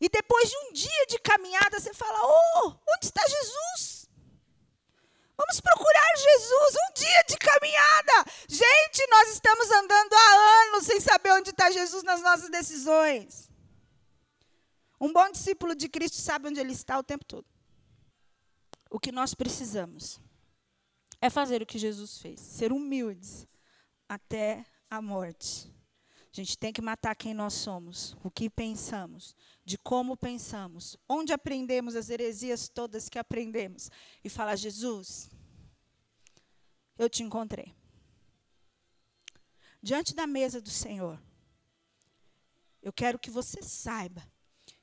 E 0.00 0.08
depois 0.08 0.48
de 0.50 0.56
um 0.56 0.72
dia 0.72 1.06
de 1.08 1.18
caminhada, 1.18 1.80
você 1.80 1.92
fala: 1.94 2.18
Oh, 2.22 2.68
onde 2.68 3.06
está 3.06 3.22
Jesus? 3.26 4.08
Vamos 5.36 5.60
procurar 5.60 6.16
Jesus. 6.16 6.74
Um 6.88 6.92
dia 6.94 7.24
de 7.28 7.36
caminhada. 7.36 8.30
Gente, 8.48 9.06
nós 9.10 9.28
estamos 9.30 9.70
andando 9.70 10.12
há 10.14 10.62
anos 10.62 10.86
sem 10.86 11.00
saber 11.00 11.32
onde 11.32 11.50
está 11.50 11.70
Jesus 11.70 12.02
nas 12.02 12.22
nossas 12.22 12.50
decisões. 12.50 13.50
Um 15.00 15.12
bom 15.12 15.30
discípulo 15.30 15.74
de 15.74 15.88
Cristo 15.88 16.16
sabe 16.16 16.48
onde 16.48 16.58
ele 16.58 16.72
está 16.72 16.98
o 16.98 17.02
tempo 17.02 17.24
todo. 17.24 17.46
O 18.90 18.98
que 18.98 19.12
nós 19.12 19.34
precisamos 19.34 20.20
é 21.20 21.28
fazer 21.28 21.60
o 21.62 21.66
que 21.66 21.78
Jesus 21.78 22.18
fez, 22.18 22.40
ser 22.40 22.72
humildes 22.72 23.46
até 24.08 24.64
a 24.88 25.02
morte. 25.02 25.72
A 26.32 26.36
gente 26.36 26.58
tem 26.58 26.72
que 26.72 26.82
matar 26.82 27.14
quem 27.14 27.32
nós 27.32 27.54
somos, 27.54 28.14
o 28.22 28.30
que 28.30 28.50
pensamos, 28.50 29.34
de 29.64 29.78
como 29.78 30.16
pensamos, 30.16 30.96
onde 31.08 31.32
aprendemos 31.32 31.96
as 31.96 32.10
heresias 32.10 32.68
todas 32.68 33.08
que 33.08 33.18
aprendemos 33.18 33.90
e 34.22 34.28
falar: 34.28 34.54
Jesus, 34.56 35.30
eu 36.98 37.08
te 37.08 37.22
encontrei. 37.22 37.74
Diante 39.82 40.14
da 40.14 40.26
mesa 40.26 40.60
do 40.60 40.70
Senhor, 40.70 41.20
eu 42.82 42.92
quero 42.92 43.18
que 43.18 43.30
você 43.30 43.62
saiba 43.62 44.22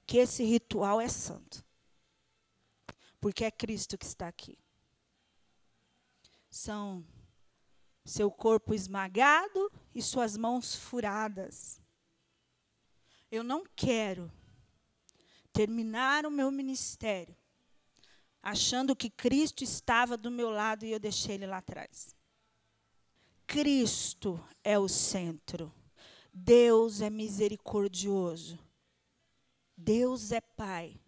que 0.06 0.18
esse 0.18 0.43
ritual 0.43 0.99
é 0.99 1.08
santo. 1.08 1.64
Porque 3.20 3.45
é 3.45 3.51
Cristo 3.51 3.97
que 3.97 4.06
está 4.06 4.28
aqui. 4.28 4.58
São 6.49 7.06
seu 8.06 8.30
corpo 8.30 8.74
esmagado 8.74 9.72
e 9.95 10.01
suas 10.01 10.36
mãos 10.36 10.76
furadas. 10.76 11.82
Eu 13.32 13.43
não 13.43 13.64
quero 13.76 14.32
terminar 15.51 16.26
o 16.26 16.32
meu 16.32 16.51
ministério 16.51 17.36
achando 18.43 18.93
que 18.93 19.10
Cristo 19.10 19.64
estava 19.64 20.18
do 20.18 20.30
meu 20.30 20.49
lado 20.49 20.86
e 20.86 20.91
eu 20.91 20.99
deixei 20.99 21.36
ele 21.36 21.47
lá 21.47 21.58
atrás. 21.58 22.14
Cristo 23.47 24.43
é 24.62 24.78
o 24.78 24.89
centro. 24.89 25.74
Deus 26.34 26.99
é 26.99 27.10
misericordioso. 27.10 28.60
Deus 29.84 30.32
é 30.32 30.40
Pai. 30.40 31.00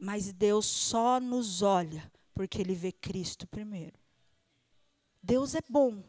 Mas 0.00 0.32
Deus 0.32 0.66
só 0.66 1.20
nos 1.20 1.62
olha 1.62 2.10
porque 2.34 2.60
Ele 2.60 2.74
vê 2.74 2.92
Cristo 2.92 3.46
primeiro. 3.46 3.98
Deus 5.22 5.54
é 5.54 5.60
bom, 5.68 6.02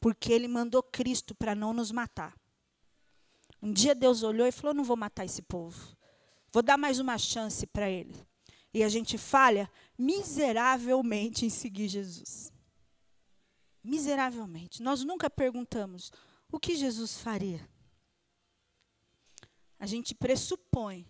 porque 0.00 0.32
Ele 0.32 0.48
mandou 0.48 0.82
Cristo 0.82 1.34
para 1.34 1.54
não 1.54 1.72
nos 1.72 1.90
matar. 1.90 2.36
Um 3.62 3.72
dia 3.72 3.94
Deus 3.94 4.22
olhou 4.22 4.46
e 4.46 4.52
falou: 4.52 4.74
Não 4.74 4.84
vou 4.84 4.96
matar 4.96 5.24
esse 5.24 5.42
povo. 5.42 5.96
Vou 6.52 6.62
dar 6.62 6.76
mais 6.76 6.98
uma 6.98 7.18
chance 7.18 7.66
para 7.66 7.90
ele. 7.90 8.14
E 8.72 8.82
a 8.82 8.88
gente 8.88 9.16
falha 9.16 9.70
miseravelmente 9.96 11.44
em 11.44 11.50
seguir 11.50 11.88
Jesus. 11.88 12.52
Miseravelmente. 13.82 14.82
Nós 14.82 15.04
nunca 15.04 15.28
perguntamos 15.30 16.12
o 16.50 16.58
que 16.58 16.76
Jesus 16.76 17.18
faria 17.18 17.68
a 19.78 19.86
gente 19.86 20.14
pressupõe 20.14 21.06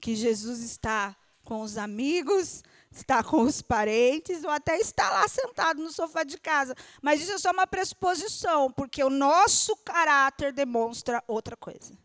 que 0.00 0.14
Jesus 0.14 0.60
está 0.60 1.16
com 1.44 1.62
os 1.62 1.78
amigos, 1.78 2.62
está 2.90 3.22
com 3.22 3.42
os 3.42 3.62
parentes, 3.62 4.42
ou 4.42 4.50
até 4.50 4.78
está 4.78 5.08
lá 5.10 5.28
sentado 5.28 5.80
no 5.80 5.92
sofá 5.92 6.24
de 6.24 6.38
casa. 6.38 6.74
Mas 7.00 7.22
isso 7.22 7.32
é 7.32 7.38
só 7.38 7.52
uma 7.52 7.66
pressuposição, 7.66 8.70
porque 8.72 9.02
o 9.02 9.10
nosso 9.10 9.76
caráter 9.76 10.52
demonstra 10.52 11.22
outra 11.26 11.56
coisa. 11.56 11.96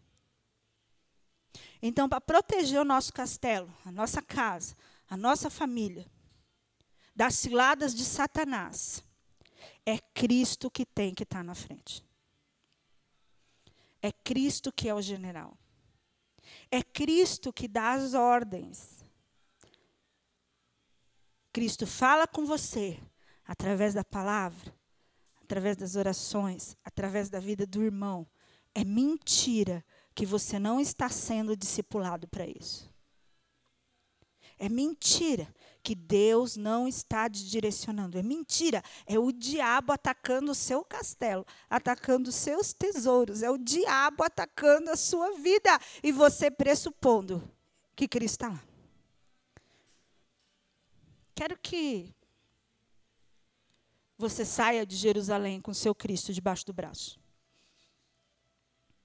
Então, 1.82 2.08
para 2.08 2.22
proteger 2.22 2.80
o 2.80 2.86
nosso 2.86 3.12
castelo, 3.12 3.74
a 3.84 3.92
nossa 3.92 4.22
casa, 4.22 4.76
a 5.10 5.18
nossa 5.18 5.50
família, 5.50 6.06
das 7.16 7.36
ciladas 7.36 7.96
de 7.96 8.06
Satanás, 8.06 9.04
é 9.86 9.98
Cristo 9.98 10.70
que 10.70 10.86
tem 10.86 11.14
que 11.14 11.24
estar 11.24 11.44
na 11.44 11.56
frente. 11.56 12.04
É 14.02 14.12
Cristo 14.12 14.72
que 14.72 14.90
é 14.90 14.94
o 14.94 15.02
general. 15.02 15.58
É 16.70 16.82
Cristo 16.82 17.54
que 17.54 17.68
dá 17.68 17.94
as 17.94 18.14
ordens. 18.14 19.06
Cristo 21.54 21.86
fala 21.86 22.26
com 22.28 22.46
você 22.46 23.00
através 23.46 23.94
da 23.94 24.04
palavra, 24.04 24.74
através 25.42 25.76
das 25.76 25.96
orações, 25.96 26.76
através 26.84 27.30
da 27.30 27.40
vida 27.40 27.66
do 27.66 27.84
irmão. 27.84 28.28
É 28.74 28.84
mentira 28.84 29.84
que 30.16 30.26
você 30.26 30.58
não 30.58 30.80
está 30.80 31.10
sendo 31.10 31.56
discipulado 31.56 32.28
para 32.28 32.46
isso. 32.46 32.91
É 34.62 34.70
mentira 34.70 35.52
que 35.82 35.96
Deus 35.96 36.56
não 36.56 36.88
está 36.88 37.28
te 37.28 37.44
direcionando. 37.50 38.16
É 38.16 38.22
mentira. 38.22 38.84
É 39.08 39.18
o 39.18 39.32
diabo 39.32 39.92
atacando 39.92 40.52
o 40.52 40.56
seu 40.56 40.86
castelo, 40.86 41.44
atacando 41.68 42.30
os 42.30 42.36
seus 42.36 42.72
tesouros. 42.72 43.42
É 43.42 43.50
o 43.50 43.58
diabo 43.58 44.24
atacando 44.24 44.92
a 44.92 44.96
sua 44.96 45.32
vida. 45.40 45.80
E 46.04 46.12
você 46.12 46.52
pressupondo 46.52 47.42
que 47.96 48.08
Cristo 48.08 48.34
está 48.36 48.50
lá. 48.50 48.64
Quero 51.34 51.58
que 51.58 52.14
você 54.16 54.46
saia 54.46 54.86
de 54.86 54.96
Jerusalém 54.96 55.60
com 55.60 55.74
seu 55.74 55.96
Cristo 55.96 56.32
debaixo 56.32 56.68
do 56.68 56.74
braço. 56.74 57.20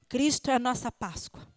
Cristo 0.06 0.50
é 0.50 0.56
a 0.56 0.58
nossa 0.58 0.92
Páscoa. 0.92 1.48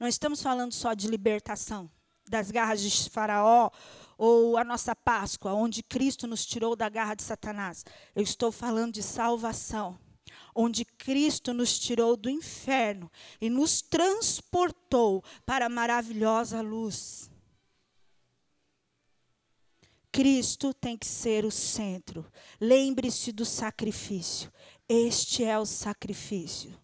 Não 0.00 0.08
estamos 0.08 0.40
falando 0.40 0.72
só 0.72 0.94
de 0.94 1.06
libertação 1.06 1.90
das 2.28 2.50
garras 2.50 2.80
de 2.80 3.10
Faraó 3.10 3.70
ou 4.16 4.56
a 4.56 4.64
nossa 4.64 4.94
Páscoa, 4.94 5.52
onde 5.52 5.82
Cristo 5.82 6.26
nos 6.26 6.44
tirou 6.46 6.76
da 6.76 6.88
garra 6.88 7.14
de 7.14 7.22
Satanás. 7.22 7.84
Eu 8.14 8.22
estou 8.22 8.52
falando 8.52 8.94
de 8.94 9.02
salvação, 9.02 9.98
onde 10.54 10.84
Cristo 10.84 11.52
nos 11.52 11.78
tirou 11.78 12.16
do 12.16 12.30
inferno 12.30 13.10
e 13.40 13.50
nos 13.50 13.82
transportou 13.82 15.22
para 15.44 15.66
a 15.66 15.70
maravilhosa 15.70 16.60
luz. 16.60 17.30
Cristo 20.12 20.72
tem 20.72 20.96
que 20.96 21.06
ser 21.06 21.44
o 21.44 21.50
centro. 21.50 22.24
Lembre-se 22.60 23.32
do 23.32 23.44
sacrifício. 23.44 24.52
Este 24.88 25.42
é 25.42 25.58
o 25.58 25.66
sacrifício. 25.66 26.78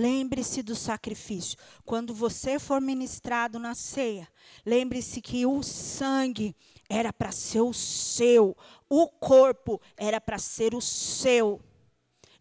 Lembre-se 0.00 0.62
do 0.62 0.74
sacrifício. 0.74 1.58
Quando 1.84 2.14
você 2.14 2.58
for 2.58 2.80
ministrado 2.80 3.58
na 3.58 3.74
ceia, 3.74 4.26
lembre-se 4.64 5.20
que 5.20 5.44
o 5.44 5.62
sangue 5.62 6.56
era 6.88 7.12
para 7.12 7.30
ser 7.30 7.60
o 7.60 7.74
seu. 7.74 8.56
O 8.88 9.08
corpo 9.08 9.78
era 9.98 10.18
para 10.18 10.38
ser 10.38 10.74
o 10.74 10.80
seu 10.80 11.60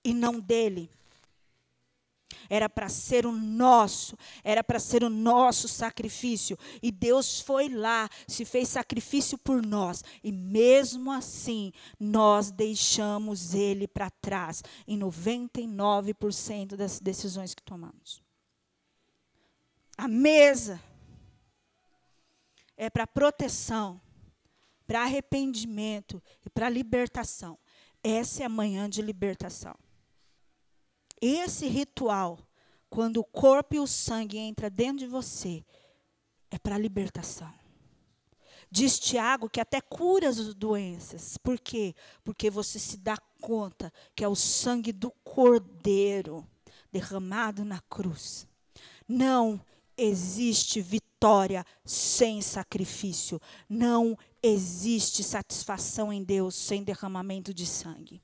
e 0.02 0.14
não 0.14 0.40
dele. 0.40 0.90
Era 2.50 2.70
para 2.70 2.90
ser 2.90 3.26
o 3.26 3.32
nosso, 3.32 4.18
era 4.44 4.64
para 4.64 4.80
ser 4.80 5.04
o 5.04 5.10
nosso 5.10 5.68
sacrifício. 5.68 6.58
E 6.82 6.92
Deus 6.92 7.40
foi 7.40 7.70
lá, 7.70 8.10
se 8.28 8.46
fez 8.46 8.70
sacrifício 8.70 9.38
por 9.38 9.66
nós. 9.66 10.04
E 10.24 10.32
mesmo 10.32 11.12
assim, 11.12 11.74
nós 12.00 12.52
deixamos 12.52 13.54
Ele 13.54 13.88
para 13.88 14.10
trás 14.10 14.64
em 14.88 15.00
99% 15.00 16.76
das 16.76 17.00
decisões 17.00 17.54
que 17.56 17.64
tomamos. 17.64 18.22
A 19.98 20.08
mesa 20.08 20.82
é 22.78 22.90
para 22.90 23.06
proteção, 23.06 24.00
para 24.88 25.04
arrependimento 25.04 26.24
e 26.46 26.50
para 26.50 26.70
libertação. 26.70 27.60
Essa 28.02 28.44
é 28.44 28.46
a 28.46 28.50
manhã 28.50 28.90
de 28.90 29.02
libertação. 29.02 29.76
Esse 31.22 31.68
ritual, 31.68 32.40
quando 32.90 33.18
o 33.18 33.24
corpo 33.24 33.76
e 33.76 33.80
o 33.80 33.88
sangue 33.88 34.38
entra 34.38 34.70
dentro 34.70 35.00
de 35.00 35.08
você, 35.08 35.64
é 36.50 36.58
para 36.58 36.78
libertação. 36.78 37.54
Diz 38.72 39.00
Tiago 39.00 39.50
que 39.50 39.60
até 39.60 39.82
cura 39.82 40.30
as 40.30 40.54
doenças. 40.54 41.38
Por 41.38 41.60
quê? 41.60 41.96
Porque 42.24 42.50
você 42.50 42.78
se 42.78 42.98
dá 42.98 43.18
conta 43.42 43.92
que 44.16 44.24
é 44.24 44.28
o 44.28 44.36
sangue 44.36 44.92
do 44.92 45.12
cordeiro 45.24 46.48
derramado 46.92 47.66
na 47.66 47.80
cruz. 47.82 48.48
Não 49.08 49.60
existe 49.98 50.82
vitória 50.82 51.66
sem 51.84 52.42
sacrifício. 52.42 53.42
Não 53.68 54.18
existe 54.42 55.24
satisfação 55.24 56.14
em 56.14 56.24
Deus 56.24 56.56
sem 56.56 56.84
derramamento 56.84 57.54
de 57.54 57.66
sangue. 57.66 58.22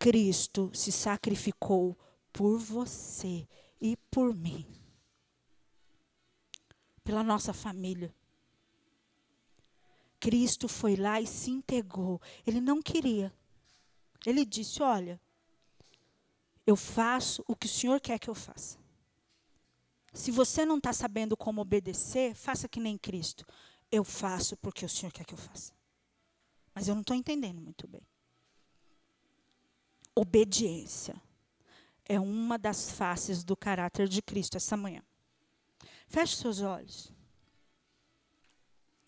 Cristo 0.00 0.70
se 0.72 0.90
sacrificou 0.90 1.94
por 2.32 2.58
você 2.58 3.46
e 3.78 3.98
por 4.10 4.34
mim. 4.34 4.66
Pela 7.04 7.22
nossa 7.22 7.52
família. 7.52 8.14
Cristo 10.18 10.68
foi 10.68 10.96
lá 10.96 11.20
e 11.20 11.26
se 11.26 11.50
entregou. 11.50 12.18
Ele 12.46 12.62
não 12.62 12.80
queria. 12.80 13.30
Ele 14.24 14.46
disse: 14.46 14.82
Olha, 14.82 15.20
eu 16.66 16.76
faço 16.76 17.44
o 17.46 17.54
que 17.54 17.66
o 17.66 17.70
Senhor 17.70 18.00
quer 18.00 18.18
que 18.18 18.30
eu 18.30 18.34
faça. 18.34 18.78
Se 20.14 20.30
você 20.30 20.64
não 20.64 20.78
está 20.78 20.94
sabendo 20.94 21.36
como 21.36 21.60
obedecer, 21.60 22.34
faça 22.34 22.66
que 22.66 22.80
nem 22.80 22.96
Cristo. 22.96 23.44
Eu 23.92 24.02
faço 24.02 24.56
porque 24.56 24.82
o 24.82 24.88
Senhor 24.88 25.12
quer 25.12 25.26
que 25.26 25.34
eu 25.34 25.38
faça. 25.38 25.74
Mas 26.74 26.88
eu 26.88 26.94
não 26.94 27.02
estou 27.02 27.14
entendendo 27.14 27.60
muito 27.60 27.86
bem 27.86 28.02
obediência. 30.14 31.20
É 32.04 32.18
uma 32.18 32.58
das 32.58 32.90
faces 32.90 33.44
do 33.44 33.56
caráter 33.56 34.08
de 34.08 34.20
Cristo 34.20 34.56
essa 34.56 34.76
manhã. 34.76 35.02
Feche 36.08 36.36
seus 36.36 36.60
olhos. 36.60 37.12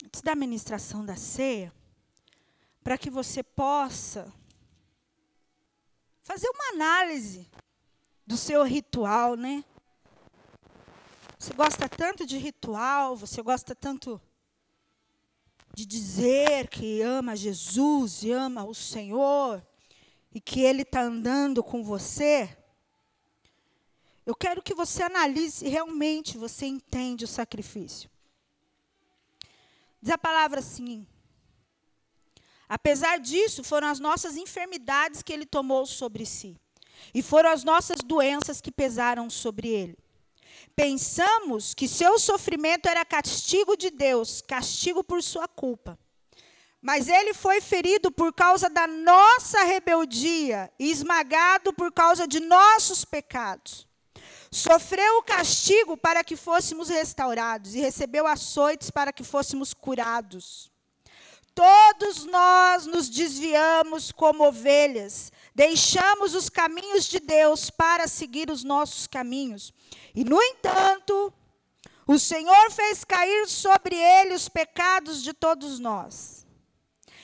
Antes 0.05 0.21
da 0.21 0.35
ministração 0.35 1.05
da 1.05 1.15
ceia, 1.15 1.73
para 2.83 2.97
que 2.97 3.09
você 3.09 3.43
possa 3.43 4.31
fazer 6.23 6.47
uma 6.49 6.73
análise 6.73 7.49
do 8.25 8.37
seu 8.37 8.63
ritual, 8.63 9.35
né? 9.35 9.63
Você 11.37 11.53
gosta 11.53 11.89
tanto 11.89 12.25
de 12.25 12.37
ritual, 12.37 13.17
você 13.17 13.41
gosta 13.41 13.75
tanto 13.75 14.21
de 15.75 15.85
dizer 15.85 16.69
que 16.69 17.01
ama 17.01 17.35
Jesus 17.35 18.23
e 18.23 18.31
ama 18.31 18.63
o 18.63 18.73
Senhor 18.73 19.61
e 20.33 20.41
que 20.41 20.61
Ele 20.61 20.81
está 20.81 21.01
andando 21.01 21.63
com 21.63 21.83
você, 21.83 22.49
eu 24.25 24.33
quero 24.35 24.61
que 24.61 24.73
você 24.73 25.03
analise 25.03 25.51
se 25.51 25.67
realmente 25.67 26.37
você 26.37 26.65
entende 26.65 27.25
o 27.25 27.27
sacrifício. 27.27 28.09
Diz 30.01 30.11
a 30.11 30.17
palavra 30.17 30.59
assim: 30.59 31.05
Apesar 32.67 33.19
disso, 33.19 33.63
foram 33.63 33.87
as 33.87 33.99
nossas 33.99 34.37
enfermidades 34.37 35.21
que 35.21 35.33
ele 35.33 35.45
tomou 35.45 35.85
sobre 35.85 36.25
si, 36.25 36.57
e 37.13 37.21
foram 37.21 37.49
as 37.49 37.63
nossas 37.63 37.99
doenças 37.99 38.61
que 38.61 38.71
pesaram 38.71 39.29
sobre 39.29 39.67
ele. 39.67 39.97
Pensamos 40.75 41.73
que 41.73 41.87
seu 41.87 42.17
sofrimento 42.17 42.87
era 42.87 43.05
castigo 43.05 43.75
de 43.75 43.91
Deus, 43.91 44.41
castigo 44.41 45.03
por 45.03 45.21
sua 45.21 45.47
culpa. 45.47 45.99
Mas 46.83 47.07
ele 47.07 47.33
foi 47.33 47.61
ferido 47.61 48.11
por 48.11 48.33
causa 48.33 48.69
da 48.69 48.85
nossa 48.85 49.63
rebeldia 49.63 50.69
e 50.77 50.91
esmagado 50.91 51.71
por 51.71 51.93
causa 51.93 52.27
de 52.27 52.41
nossos 52.41 53.05
pecados. 53.05 53.87
Sofreu 54.51 55.19
o 55.19 55.23
castigo 55.23 55.95
para 55.95 56.25
que 56.25 56.35
fôssemos 56.35 56.89
restaurados 56.89 57.73
e 57.73 57.79
recebeu 57.79 58.27
açoites 58.27 58.91
para 58.91 59.13
que 59.13 59.23
fôssemos 59.23 59.73
curados. 59.73 60.69
Todos 61.55 62.25
nós 62.25 62.85
nos 62.85 63.07
desviamos 63.07 64.11
como 64.11 64.45
ovelhas, 64.45 65.31
deixamos 65.55 66.35
os 66.35 66.49
caminhos 66.49 67.05
de 67.05 67.21
Deus 67.21 67.69
para 67.69 68.09
seguir 68.09 68.51
os 68.51 68.61
nossos 68.61 69.07
caminhos. 69.07 69.71
E, 70.13 70.25
no 70.25 70.41
entanto, 70.41 71.33
o 72.05 72.19
Senhor 72.19 72.71
fez 72.71 73.05
cair 73.05 73.47
sobre 73.47 73.95
ele 73.95 74.33
os 74.33 74.49
pecados 74.49 75.23
de 75.23 75.31
todos 75.31 75.79
nós. 75.79 76.42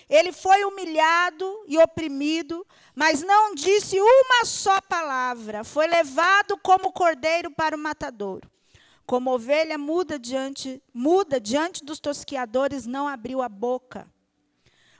Ele 0.09 0.31
foi 0.31 0.63
humilhado 0.65 1.63
e 1.67 1.77
oprimido, 1.77 2.65
mas 2.95 3.21
não 3.21 3.53
disse 3.53 3.99
uma 3.99 4.43
só 4.43 4.81
palavra. 4.81 5.63
Foi 5.63 5.85
levado 5.85 6.57
como 6.57 6.91
cordeiro 6.91 7.51
para 7.51 7.75
o 7.75 7.79
matadouro. 7.79 8.49
Como 9.05 9.31
ovelha 9.31 9.77
muda 9.77 10.17
diante, 10.17 10.81
muda 10.93 11.39
diante 11.39 11.85
dos 11.85 11.99
tosquiadores, 11.99 12.87
não 12.87 13.07
abriu 13.07 13.41
a 13.41 13.49
boca. 13.49 14.07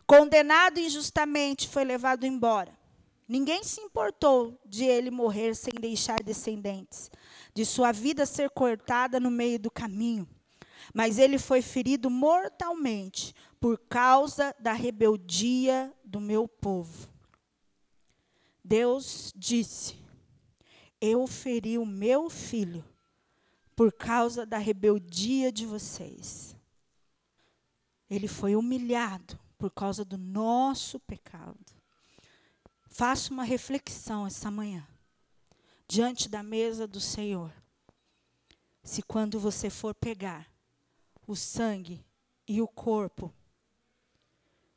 Condenado 0.05 0.80
injustamente, 0.80 1.68
foi 1.68 1.84
levado 1.84 2.26
embora. 2.26 2.78
Ninguém 3.28 3.64
se 3.64 3.80
importou 3.80 4.60
de 4.66 4.84
ele 4.86 5.12
morrer 5.12 5.55
sem 5.55 5.74
deixar 5.80 6.22
descendentes, 6.24 7.12
de 7.53 7.64
sua 7.64 7.91
vida 7.91 8.26
ser 8.26 8.49
cortada 8.49 9.20
no 9.20 9.30
meio 9.30 9.60
do 9.60 9.70
caminho. 9.70 10.28
Mas 10.93 11.20
ele 11.20 11.38
foi 11.38 11.62
ferido 11.62 12.10
mortalmente 12.10 13.36
por 13.60 13.78
causa 13.78 14.55
da 14.60 14.74
rebeldia 14.74 15.93
do 16.03 16.20
meu 16.20 16.47
povo. 16.47 17.10
Deus 18.64 19.34
disse: 19.36 19.97
Eu 21.01 21.28
feri 21.28 21.78
o 21.78 21.86
meu 21.86 22.30
filho 22.30 22.86
por 23.76 23.91
causa 23.91 24.45
da 24.45 24.57
rebeldia 24.57 25.51
de 25.51 25.66
vocês. 25.66 26.55
Ele 28.10 28.28
foi 28.28 28.55
humilhado 28.55 29.39
por 29.57 29.72
causa 29.72 30.03
do 30.03 30.18
nosso 30.18 30.99
pecado. 30.99 31.57
Faça 32.88 33.32
uma 33.32 33.43
reflexão 33.43 34.26
essa 34.26 34.49
manhã, 34.49 34.88
diante 35.88 36.28
da 36.28 36.41
mesa 36.41 36.88
do 36.88 36.99
Senhor. 36.99 37.53
Se 38.84 39.01
quando 39.03 39.39
você 39.39 39.70
for 39.70 39.93
pegar 39.93 40.51
o 41.28 41.36
sangue 41.36 42.03
e 42.47 42.62
o 42.62 42.68
corpo 42.68 43.34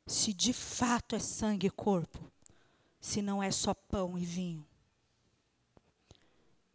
se 0.05 0.33
de 0.33 0.53
fato 0.53 1.15
é 1.15 1.19
sangue 1.19 1.67
e 1.67 1.71
corpo, 1.71 2.31
se 2.99 3.21
não 3.21 3.41
é 3.41 3.51
só 3.51 3.73
pão 3.73 4.17
e 4.17 4.25
vinho. 4.25 4.65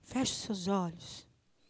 Feche 0.03 0.35
seus 0.35 0.66
olhos. 0.66 1.28